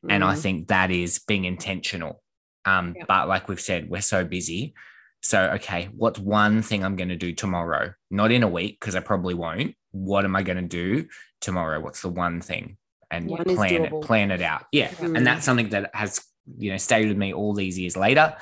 [0.05, 0.11] Mm-hmm.
[0.11, 0.41] And I mm-hmm.
[0.41, 2.23] think that is being intentional.
[2.65, 3.05] Um, yeah.
[3.09, 4.75] But like we've said, we're so busy.
[5.23, 7.93] So, okay, what's one thing I'm going to do tomorrow?
[8.11, 9.75] Not in a week, because I probably won't.
[9.91, 11.09] What am I going to do
[11.41, 11.81] tomorrow?
[11.81, 12.77] What's the one thing?
[13.11, 15.17] and One plan it plan it out yeah Mm.
[15.17, 16.21] and that's something that has
[16.59, 18.37] you know stayed with me all these years later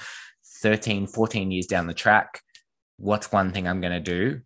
[0.63, 2.41] 13 14 years down the track
[2.97, 4.41] what's one thing i'm going to do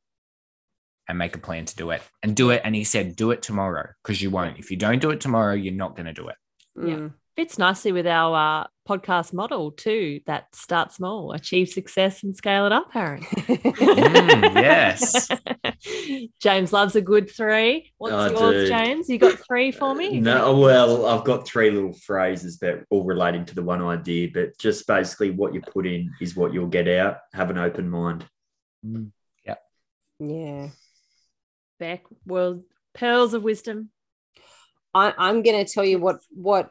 [1.10, 3.42] and make a plan to do it and do it and he said do it
[3.42, 6.28] tomorrow because you won't if you don't do it tomorrow you're not going to do
[6.28, 6.36] it
[6.78, 7.14] Mm.
[7.36, 10.20] Fits nicely with our uh, podcast model too.
[10.26, 13.22] That start small, achieve success, and scale it up, Aaron.
[13.50, 15.28] Mm, yes.
[16.40, 17.92] James loves a good three.
[17.98, 18.68] What's I yours, do.
[18.68, 19.08] James?
[19.08, 20.20] You got three for me?
[20.20, 24.58] No, well, I've got three little phrases that all relating to the one idea, but
[24.58, 27.18] just basically what you put in is what you'll get out.
[27.32, 28.26] Have an open mind.
[29.44, 29.54] Yeah.
[30.18, 30.68] Yeah.
[31.80, 32.62] Beck, world
[32.94, 33.90] pearls of wisdom.
[34.94, 36.70] I, I'm going to tell you what what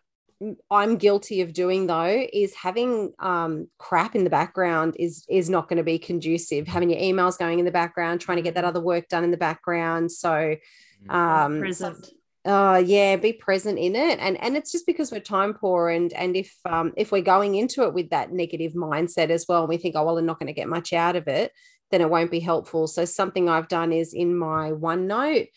[0.72, 5.68] I'm guilty of doing though is having um, crap in the background is is not
[5.68, 6.68] going to be conducive.
[6.68, 9.32] Having your emails going in the background, trying to get that other work done in
[9.32, 10.12] the background.
[10.12, 10.55] So,
[11.10, 12.07] um, Present.
[12.45, 16.14] uh, yeah, be present in it, and and it's just because we're time poor, and
[16.14, 19.70] and if um, if we're going into it with that negative mindset as well, and
[19.70, 21.51] we think, oh well, I'm not going to get much out of it,
[21.91, 22.87] then it won't be helpful.
[22.87, 25.47] So something I've done is in my OneNote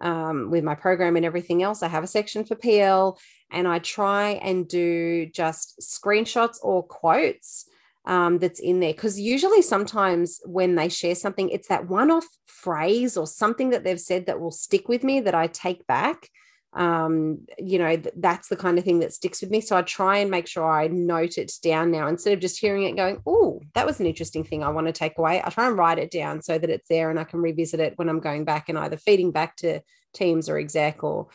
[0.00, 3.18] um, with my program and everything else, I have a section for PL
[3.50, 7.66] and I try and do just screenshots or quotes
[8.04, 8.92] um, that's in there.
[8.92, 13.84] Because usually, sometimes when they share something, it's that one off phrase or something that
[13.84, 16.28] they've said that will stick with me that I take back.
[16.74, 19.60] Um, you know, th- that's the kind of thing that sticks with me.
[19.60, 22.84] So I try and make sure I note it down now instead of just hearing
[22.84, 25.42] it going, oh, that was an interesting thing I want to take away.
[25.44, 27.98] I try and write it down so that it's there and I can revisit it
[27.98, 29.80] when I'm going back and either feeding back to
[30.14, 31.28] teams or exec or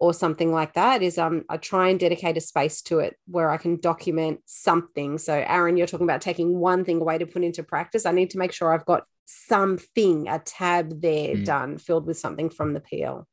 [0.00, 3.50] or something like that is um I try and dedicate a space to it where
[3.50, 5.18] I can document something.
[5.18, 8.06] So Aaron, you're talking about taking one thing away to put into practice.
[8.06, 11.44] I need to make sure I've got something, a tab there Mm.
[11.44, 13.26] done, filled with something from the PL.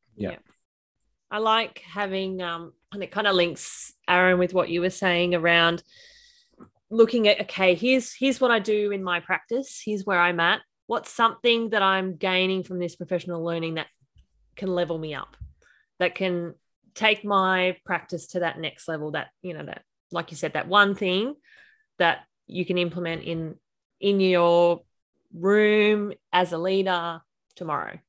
[1.35, 5.35] I like having um and it kind of links Aaron with what you were saying
[5.35, 5.83] around
[6.89, 10.61] looking at okay, here's here's what I do in my practice, here's where I'm at.
[10.87, 13.87] What's something that I'm gaining from this professional learning that
[14.55, 15.35] can level me up,
[15.99, 16.53] that can
[16.93, 19.81] take my practice to that next level, that you know, that
[20.13, 21.35] like you said, that one thing
[21.99, 23.55] that you can implement in
[23.99, 24.83] in your
[25.33, 27.19] room as a leader
[27.57, 27.99] tomorrow.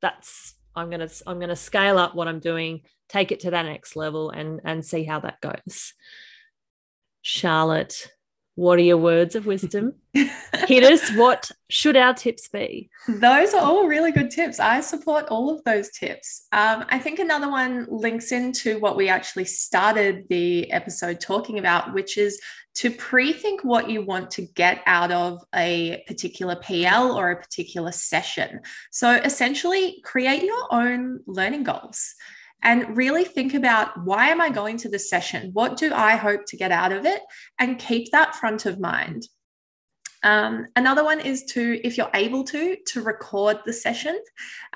[0.00, 3.96] That's I'm gonna I'm gonna scale up what I'm doing, take it to that next
[3.96, 5.94] level, and and see how that goes.
[7.22, 8.10] Charlotte,
[8.58, 9.94] what are your words of wisdom?
[10.12, 11.14] Hit us.
[11.14, 12.90] What should our tips be?
[13.06, 14.58] Those are all really good tips.
[14.58, 16.48] I support all of those tips.
[16.50, 21.94] Um, I think another one links into what we actually started the episode talking about,
[21.94, 22.40] which is
[22.74, 27.40] to pre think what you want to get out of a particular PL or a
[27.40, 28.62] particular session.
[28.90, 32.16] So essentially, create your own learning goals
[32.62, 35.50] and really think about why am I going to this session?
[35.52, 37.22] What do I hope to get out of it?
[37.58, 39.28] And keep that front of mind.
[40.24, 44.20] Um, another one is to, if you're able to, to record the session.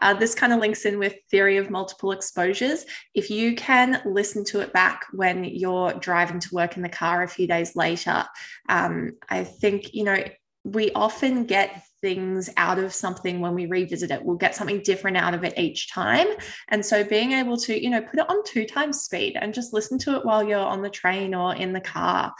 [0.00, 2.84] Uh, this kind of links in with theory of multiple exposures.
[3.14, 7.22] If you can listen to it back when you're driving to work in the car
[7.22, 8.24] a few days later,
[8.68, 10.22] um, I think, you know,
[10.64, 14.22] we often get things out of something when we revisit it.
[14.22, 16.26] We'll get something different out of it each time.
[16.68, 19.72] And so being able to, you know, put it on two times speed and just
[19.72, 22.34] listen to it while you're on the train or in the car,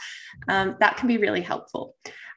[0.47, 1.95] um, that can be really helpful.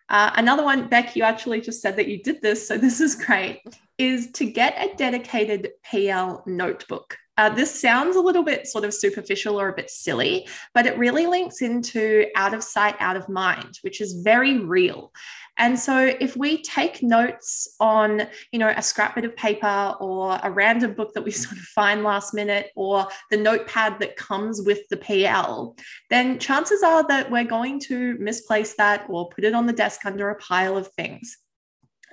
[0.08, 3.16] Uh, another one, Beck, you actually just said that you did this, so this is
[3.16, 3.60] great,
[3.98, 7.18] is to get a dedicated PL notebook.
[7.38, 10.96] Uh, this sounds a little bit sort of superficial or a bit silly, but it
[10.96, 15.12] really links into out of sight, out of mind, which is very real.
[15.58, 18.22] And so if we take notes on,
[18.52, 21.64] you know, a scrap bit of paper or a random book that we sort of
[21.64, 25.76] find last minute or the notepad that comes with the PL,
[26.10, 30.04] then chances are that we're going to misplace that or put it on the desk
[30.04, 31.38] under a pile of things.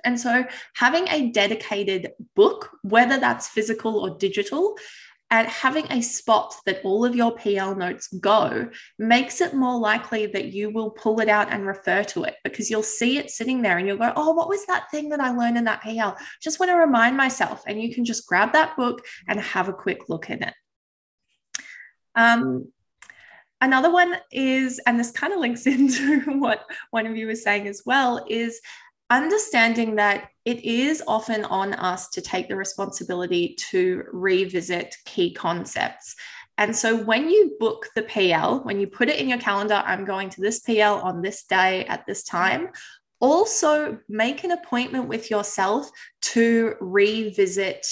[0.04, 0.44] And so
[0.74, 4.76] having a dedicated book, whether that's physical or digital,
[5.30, 8.68] and having a spot that all of your PL notes go
[8.98, 12.70] makes it more likely that you will pull it out and refer to it because
[12.70, 15.30] you'll see it sitting there and you'll go, Oh, what was that thing that I
[15.30, 16.16] learned in that PL?
[16.40, 17.64] Just want to remind myself.
[17.66, 20.54] And you can just grab that book and have a quick look in it.
[22.14, 22.70] Um,
[23.60, 27.66] another one is, and this kind of links into what one of you was saying
[27.66, 28.60] as well, is
[29.10, 36.16] understanding that it is often on us to take the responsibility to revisit key concepts.
[36.56, 40.04] And so when you book the PL, when you put it in your calendar, I'm
[40.04, 42.68] going to this PL on this day at this time,
[43.20, 45.90] also make an appointment with yourself
[46.20, 47.86] to revisit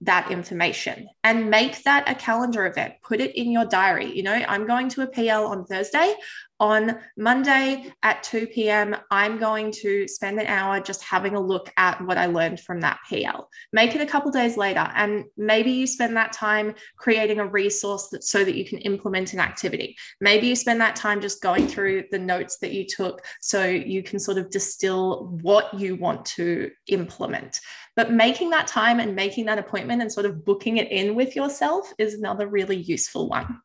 [0.00, 2.94] that information and make that a calendar event.
[3.02, 4.14] Put it in your diary.
[4.14, 6.14] You know, I'm going to a PL on Thursday.
[6.60, 11.72] On Monday at 2 p.m., I'm going to spend an hour just having a look
[11.76, 13.48] at what I learned from that PL.
[13.72, 18.08] Make it a couple days later, and maybe you spend that time creating a resource
[18.10, 19.96] that, so that you can implement an activity.
[20.20, 24.04] Maybe you spend that time just going through the notes that you took so you
[24.04, 27.60] can sort of distill what you want to implement.
[27.96, 31.34] But making that time and making that appointment and sort of booking it in with
[31.34, 33.60] yourself is another really useful one.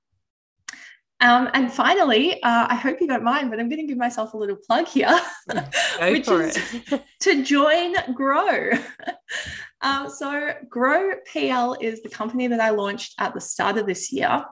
[1.22, 4.34] Um, and finally, uh, I hope you don't mind, but I'm going to give myself
[4.34, 5.20] a little plug here,
[6.01, 6.57] which is
[7.22, 8.72] to join Grow.
[9.82, 14.11] Um, so, Grow PL is the company that I launched at the start of this
[14.11, 14.45] year.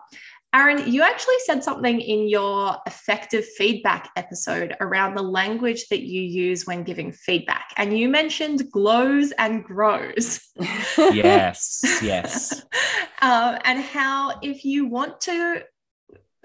[0.54, 6.22] Aaron, you actually said something in your effective feedback episode around the language that you
[6.22, 7.68] use when giving feedback.
[7.76, 10.40] And you mentioned glows and grows.
[10.98, 12.62] yes, yes.
[13.22, 15.64] um, and how if you want to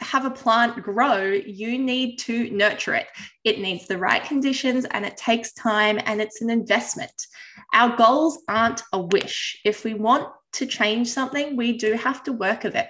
[0.03, 3.07] have a plant grow, you need to nurture it.
[3.45, 7.27] It needs the right conditions and it takes time and it's an investment.
[7.75, 9.61] Our goals aren't a wish.
[9.65, 12.89] If we want to change something, we do have to work of it.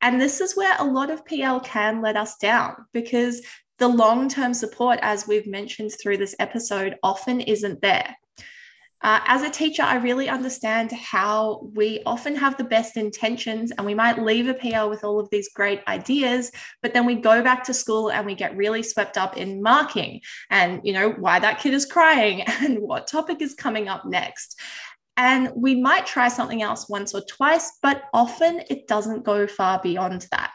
[0.00, 3.40] And this is where a lot of PL can let us down because
[3.78, 8.14] the long term support, as we've mentioned through this episode, often isn't there.
[9.04, 13.86] Uh, as a teacher, I really understand how we often have the best intentions and
[13.86, 16.50] we might leave a PL with all of these great ideas,
[16.80, 20.22] but then we go back to school and we get really swept up in marking
[20.48, 24.58] and, you know, why that kid is crying and what topic is coming up next.
[25.18, 29.80] And we might try something else once or twice, but often it doesn't go far
[29.82, 30.50] beyond that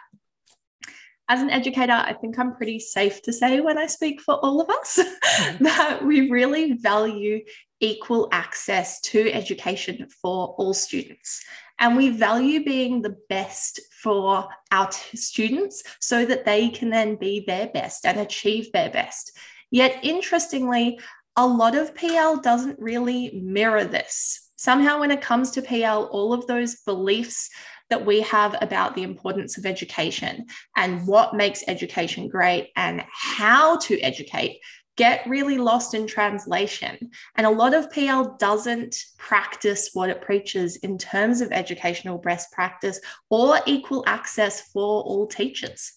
[1.29, 4.59] as an educator, I think I'm pretty safe to say when I speak for all
[4.59, 4.95] of us
[5.59, 7.41] that we really value
[7.79, 11.43] equal access to education for all students.
[11.79, 17.15] And we value being the best for our t- students so that they can then
[17.15, 19.31] be their best and achieve their best.
[19.71, 20.99] Yet, interestingly,
[21.35, 24.49] a lot of PL doesn't really mirror this.
[24.57, 27.49] Somehow, when it comes to PL, all of those beliefs
[27.89, 33.77] that we have about the importance of education and what makes education great and how
[33.77, 34.59] to educate
[34.99, 37.09] get really lost in translation.
[37.37, 42.51] And a lot of PL doesn't practice what it preaches in terms of educational best
[42.51, 45.93] practice or equal access for all teachers.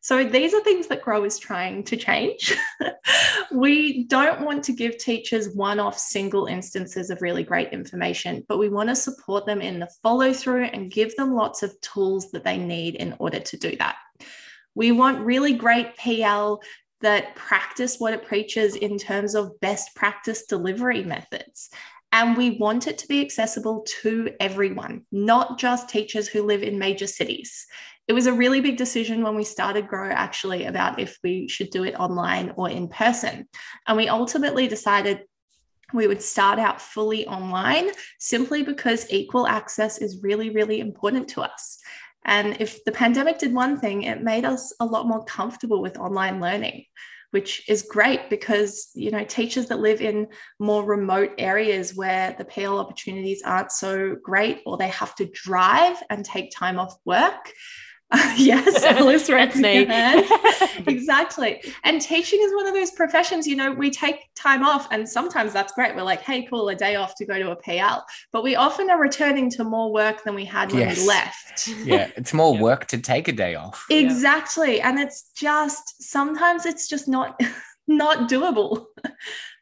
[0.00, 2.56] So these are things that Grow is trying to change.
[3.52, 8.58] we don't want to give teachers one off single instances of really great information, but
[8.58, 12.30] we want to support them in the follow through and give them lots of tools
[12.30, 13.96] that they need in order to do that.
[14.74, 16.62] We want really great PL
[17.00, 21.70] that practice what it preaches in terms of best practice delivery methods.
[22.12, 26.78] And we want it to be accessible to everyone, not just teachers who live in
[26.78, 27.66] major cities.
[28.08, 31.70] It was a really big decision when we started Grow actually about if we should
[31.70, 33.46] do it online or in person.
[33.86, 35.22] And we ultimately decided
[35.92, 41.42] we would start out fully online simply because equal access is really, really important to
[41.42, 41.78] us.
[42.24, 45.98] And if the pandemic did one thing, it made us a lot more comfortable with
[45.98, 46.84] online learning,
[47.30, 52.44] which is great because, you know, teachers that live in more remote areas where the
[52.44, 57.52] PL opportunities aren't so great or they have to drive and take time off work,
[58.36, 59.86] yes, Alice That's me.
[60.86, 61.62] exactly.
[61.84, 65.52] And teaching is one of those professions, you know, we take time off and sometimes
[65.52, 65.94] that's great.
[65.94, 68.04] We're like, hey, cool, a day off to go to a PL.
[68.32, 70.98] But we often are returning to more work than we had when yes.
[70.98, 71.68] we left.
[71.84, 72.60] Yeah, it's more yeah.
[72.60, 73.86] work to take a day off.
[73.90, 74.78] Exactly.
[74.78, 74.88] Yeah.
[74.88, 77.40] And it's just sometimes it's just not
[77.86, 78.86] not doable.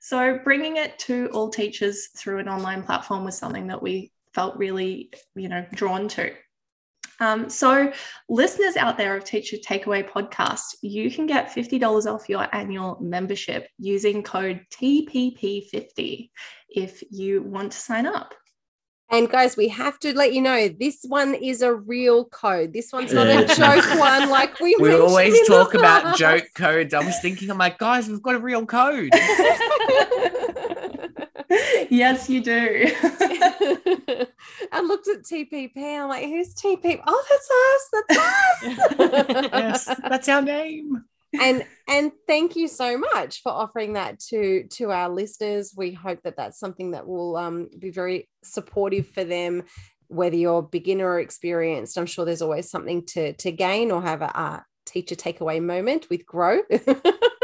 [0.01, 4.57] So bringing it to all teachers through an online platform was something that we felt
[4.57, 6.33] really, you know, drawn to.
[7.21, 7.93] Um, so,
[8.29, 13.69] listeners out there of Teacher Takeaway Podcast, you can get $50 off your annual membership
[13.79, 16.31] using code TPP50
[16.69, 18.35] if you want to sign up.
[19.11, 22.75] And guys, we have to let you know this one is a real code.
[22.75, 24.29] This one's not a joke one.
[24.29, 26.93] Like we we always talk about joke codes.
[26.93, 29.11] I was thinking, I'm like, guys, we've got a real code.
[31.91, 32.87] yes, you do.
[34.73, 35.77] I looked at TPP.
[35.77, 37.01] I'm like, who's TPP?
[37.07, 38.05] Oh, that's us.
[38.09, 39.51] That's us.
[39.53, 41.05] yes, that's our name.
[41.41, 45.75] and and thank you so much for offering that to to our listeners.
[45.77, 49.65] We hope that that's something that will um, be very supportive for them
[50.09, 54.23] whether you're beginner or experienced i'm sure there's always something to to gain or have
[54.23, 56.61] a, a teacher takeaway moment with grow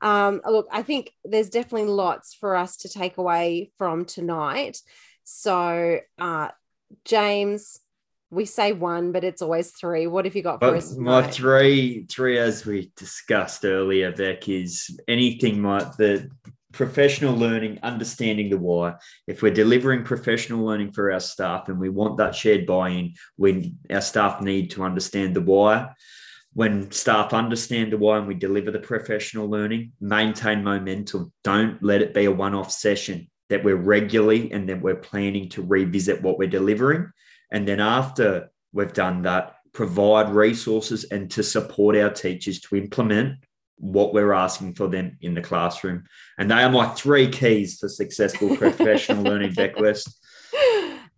[0.00, 4.78] um, look, I think there's definitely lots for us to take away from tonight.
[5.24, 6.48] So, uh,
[7.04, 7.80] James,
[8.30, 10.06] we say one, but it's always three.
[10.06, 10.96] What have you got for But us?
[10.96, 16.30] my three, three, as we discussed earlier, Beck, is anything like the
[16.72, 18.94] professional learning, understanding the why.
[19.26, 23.78] If we're delivering professional learning for our staff and we want that shared buy-in, when
[23.90, 25.88] our staff need to understand the why.
[26.58, 31.32] When staff understand the why and we deliver the professional learning, maintain momentum.
[31.44, 35.62] Don't let it be a one-off session that we're regularly and then we're planning to
[35.62, 37.12] revisit what we're delivering.
[37.52, 43.36] And then after we've done that, provide resources and to support our teachers to implement
[43.76, 46.06] what we're asking for them in the classroom.
[46.38, 50.17] And they are my three keys for successful professional learning, Beck West.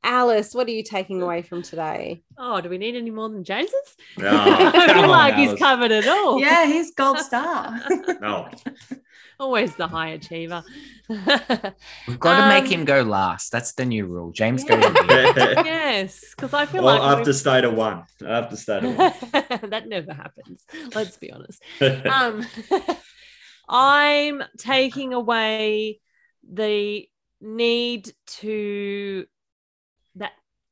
[0.03, 2.23] Alice, what are you taking away from today?
[2.39, 3.97] Oh, do we need any more than James's?
[4.19, 6.41] Oh, I feel on, like he's covered it all.
[6.41, 7.79] Yeah, he's gold star.
[8.23, 8.49] Oh,
[9.39, 10.63] Always the high achiever.
[11.09, 13.51] We've got to make Um, him go last.
[13.53, 14.33] That's the new rule.
[14.33, 14.77] James Yeah.
[14.77, 15.15] goes at the
[15.59, 15.67] end.
[15.67, 18.05] yes, because I feel well, like I have we've- to stay to one.
[18.27, 19.71] I have to stay to one.
[19.71, 20.65] that never happens.
[20.95, 21.63] Let's be honest.
[21.81, 22.47] Um,
[23.69, 26.01] I'm taking away
[26.51, 27.07] the
[27.41, 29.29] need to that,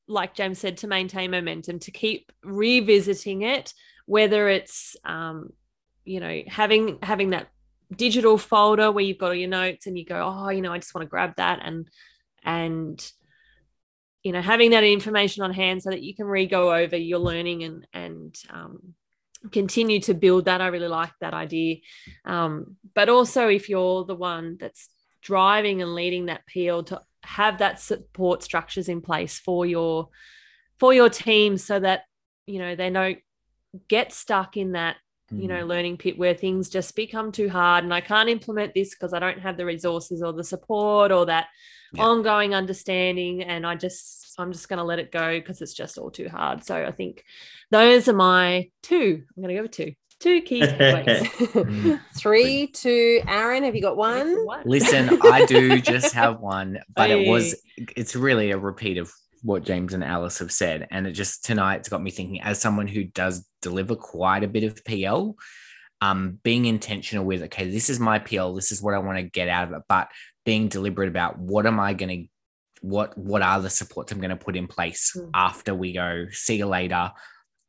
[0.08, 3.74] like James said, to maintain momentum, to keep revisiting it,
[4.06, 5.50] whether it's um,
[6.04, 7.48] you know having having that
[7.94, 10.78] digital folder where you've got all your notes and you go, oh, you know, I
[10.78, 11.88] just want to grab that and
[12.44, 13.12] and
[14.22, 17.62] you know having that information on hand so that you can re-go over your learning
[17.64, 18.94] and and um,
[19.52, 20.60] continue to build that.
[20.60, 21.76] I really like that idea.
[22.24, 24.88] Um, but also if you're the one that's
[25.22, 30.08] driving and leading that pl to have that support structures in place for your
[30.78, 32.02] for your team so that
[32.46, 33.18] you know they don't
[33.88, 34.96] get stuck in that
[35.30, 35.68] you know mm-hmm.
[35.68, 39.18] learning pit where things just become too hard and i can't implement this because i
[39.18, 41.48] don't have the resources or the support or that
[41.92, 42.04] Yeah.
[42.04, 45.98] ongoing understanding and i just i'm just going to let it go because it's just
[45.98, 46.64] all too hard.
[46.64, 47.24] So i think
[47.70, 49.24] those are my two.
[49.36, 53.96] I'm going to go with two two key takeaways Three, two, Aaron, have you got
[53.96, 54.46] one?
[54.64, 57.54] Listen, I do just have one, but it was
[57.96, 59.10] it's really a repeat of
[59.42, 60.88] what James and Alice have said.
[60.90, 64.64] And it just tonight's got me thinking as someone who does deliver quite a bit
[64.64, 65.36] of PL,
[66.00, 69.22] um, being intentional with, okay, this is my PL, this is what I want to
[69.22, 70.08] get out of it, but
[70.44, 72.28] being deliberate about what am I going to
[72.80, 75.30] what what are the supports I'm going to put in place Mm.
[75.34, 77.12] after we go, see you later,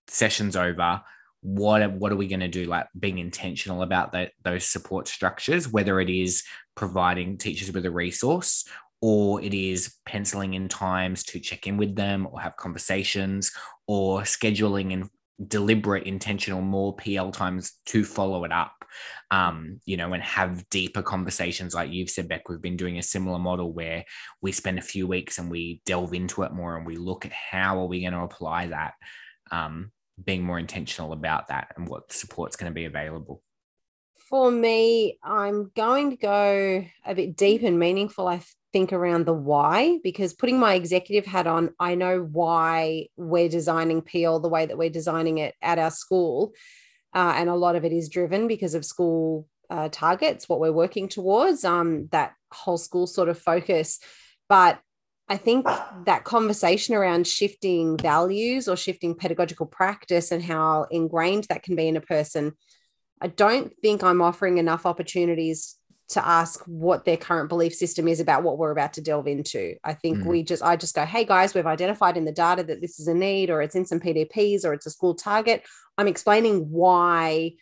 [0.08, 1.02] session's over.
[1.42, 2.66] What what are we going to do?
[2.66, 6.44] Like being intentional about that those support structures, whether it is
[6.76, 8.66] providing teachers with a resource
[9.02, 13.52] or it is penciling in times to check in with them or have conversations
[13.88, 15.10] or scheduling and
[15.48, 18.84] deliberate intentional more pl times to follow it up
[19.32, 23.04] um you know and have deeper conversations like you've said beck we've been doing a
[23.04, 24.04] similar model where
[24.42, 27.32] we spend a few weeks and we delve into it more and we look at
[27.32, 28.96] how are we going to apply that
[29.50, 29.92] um
[30.26, 33.42] being more intentional about that and what support's going to be available
[34.30, 38.42] For me, I'm going to go a bit deep and meaningful, I
[38.72, 44.04] think, around the why, because putting my executive hat on, I know why we're designing
[44.04, 46.54] PL the way that we're designing it at our school.
[47.14, 50.72] Uh, and a lot of it is driven because of school uh, targets, what we're
[50.72, 54.00] working towards, um, that whole school sort of focus.
[54.48, 54.80] But
[55.30, 55.68] I think
[56.06, 61.88] that conversation around shifting values or shifting pedagogical practice and how ingrained that can be
[61.88, 62.54] in a person
[63.22, 65.76] I don't think I'm offering enough opportunities
[66.10, 69.76] to ask what their current belief system is about what we're about to delve into.
[69.84, 70.26] I think Mm.
[70.26, 73.08] we just, I just go, hey guys, we've identified in the data that this is
[73.08, 75.64] a need, or it's in some PDPs, or it's a school target.
[75.98, 77.54] I'm explaining why,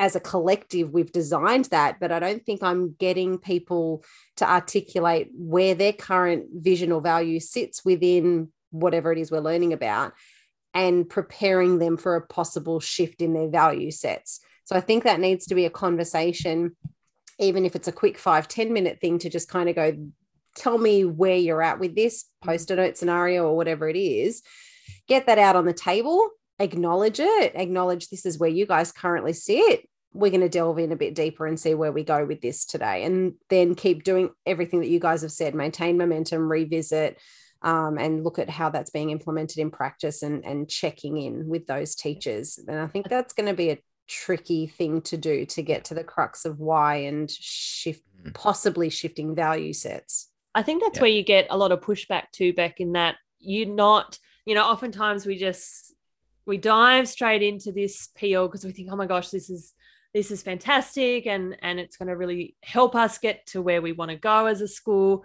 [0.00, 4.02] as a collective, we've designed that, but I don't think I'm getting people
[4.38, 9.74] to articulate where their current vision or value sits within whatever it is we're learning
[9.74, 10.14] about
[10.72, 14.40] and preparing them for a possible shift in their value sets.
[14.64, 16.76] So I think that needs to be a conversation,
[17.38, 19.92] even if it's a quick five ten minute thing to just kind of go,
[20.56, 22.48] tell me where you're at with this mm-hmm.
[22.48, 24.42] Post-it note scenario or whatever it is.
[25.08, 29.34] Get that out on the table, acknowledge it, acknowledge this is where you guys currently
[29.34, 29.88] sit.
[30.12, 32.64] We're going to delve in a bit deeper and see where we go with this
[32.64, 33.04] today.
[33.04, 37.18] And then keep doing everything that you guys have said maintain momentum, revisit,
[37.62, 41.66] um, and look at how that's being implemented in practice and, and checking in with
[41.66, 42.58] those teachers.
[42.66, 45.94] And I think that's going to be a tricky thing to do to get to
[45.94, 48.34] the crux of why and shift Mm.
[48.34, 50.28] possibly shifting value sets.
[50.54, 51.02] I think that's Yeah.
[51.02, 54.64] where you get a lot of pushback too, Beck, in that you're not, you know,
[54.64, 55.94] oftentimes we just
[56.44, 59.72] we dive straight into this PL because we think, oh my gosh, this is
[60.14, 63.92] this is fantastic and and it's going to really help us get to where we
[63.92, 65.24] want to go as a school.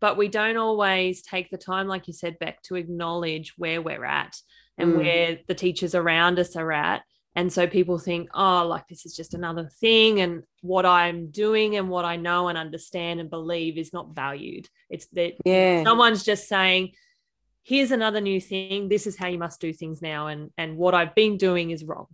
[0.00, 4.04] but we don't always take the time, like you said, Beck, to acknowledge where we're
[4.04, 4.36] at
[4.76, 4.96] and Mm.
[4.96, 7.02] where the teachers around us are at.
[7.36, 10.20] And so people think, oh, like this is just another thing.
[10.20, 14.68] And what I'm doing and what I know and understand and believe is not valued.
[14.90, 15.82] It's that Yeah.
[15.84, 16.92] someone's just saying,
[17.62, 18.88] here's another new thing.
[18.90, 20.26] This is how you must do things now.
[20.26, 22.08] And, and what I've been doing is wrong.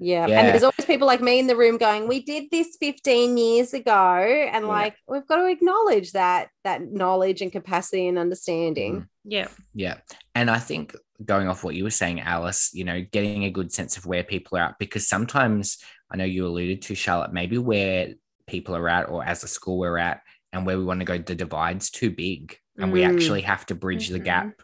[0.00, 0.26] Yeah.
[0.26, 0.40] Yeah.
[0.40, 3.74] And there's always people like me in the room going, We did this 15 years
[3.74, 3.92] ago.
[3.92, 4.68] And Yeah.
[4.70, 9.06] like we've got to acknowledge that that knowledge and capacity and understanding.
[9.24, 9.48] Yeah.
[9.74, 9.98] Yeah.
[10.34, 13.70] And I think going off what you were saying, Alice, you know, getting a good
[13.72, 15.78] sense of where people are at, because sometimes
[16.10, 18.14] I know you alluded to, Charlotte, maybe where
[18.46, 20.22] people are at or as a school we're at
[20.52, 22.56] and where we want to go, the divide's too big.
[22.78, 23.14] And we Mm.
[23.14, 24.24] actually have to bridge the Mhm.
[24.24, 24.62] gap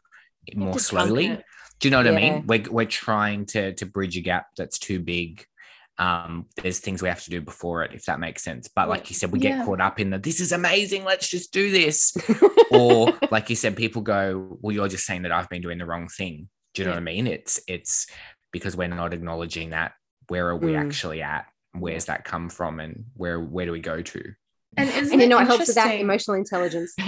[0.55, 1.39] more slowly.
[1.77, 1.81] It.
[1.81, 2.47] Do you know what I mean?
[2.47, 5.45] We're, we're trying to to bridge a gap that's too big.
[5.99, 8.68] Um, there's things we have to do before it, if that makes sense.
[8.68, 9.57] But like you said, we Yeah.
[9.59, 12.14] get caught up in the this is amazing, let's just do this.
[12.70, 15.87] or like you said, people go, Well, you're just saying that I've been doing the
[15.87, 16.49] wrong thing.
[16.74, 16.97] Do you know Yeah.
[16.97, 17.27] what I mean?
[17.27, 18.07] It's it's
[18.53, 19.93] because we're not acknowledging that
[20.29, 20.81] where are we Mm.
[20.87, 21.47] actually at?
[21.72, 24.33] Where's that come from and where where do we go to?
[24.79, 25.99] And and you it know what helps with that?
[25.99, 26.95] Emotional intelligence.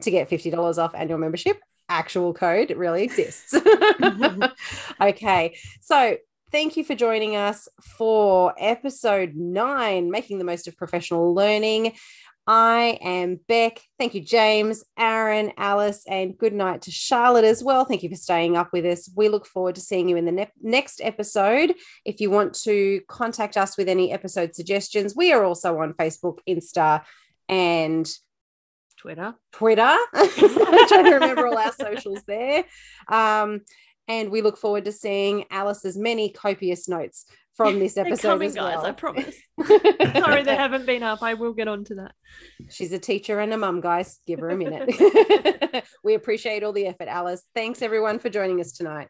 [0.00, 1.58] to get $50 off annual membership.
[1.88, 3.54] Actual code it really exists.
[5.00, 5.56] okay.
[5.80, 6.16] So
[6.50, 11.94] thank you for joining us for episode nine, making the most of professional learning.
[12.46, 13.80] I am Beck.
[13.98, 17.84] Thank you, James, Aaron, Alice, and good night to Charlotte as well.
[17.84, 19.08] Thank you for staying up with us.
[19.14, 21.74] We look forward to seeing you in the ne- next episode.
[22.04, 26.38] If you want to contact us with any episode suggestions, we are also on Facebook,
[26.48, 27.04] Insta,
[27.48, 28.10] and
[28.96, 29.34] Twitter.
[29.52, 29.96] Twitter.
[30.12, 32.64] I'm trying to remember all our socials there.
[33.06, 33.60] Um,
[34.08, 37.26] and we look forward to seeing Alice's many copious notes
[37.56, 38.76] from this episode coming, as guys.
[38.76, 38.86] well.
[38.86, 39.36] I promise.
[39.66, 41.22] Sorry, they haven't been up.
[41.22, 42.12] I will get on to that.
[42.70, 44.18] She's a teacher and a mum, guys.
[44.26, 45.84] Give her a minute.
[46.04, 47.42] we appreciate all the effort, Alice.
[47.54, 49.08] Thanks everyone for joining us tonight.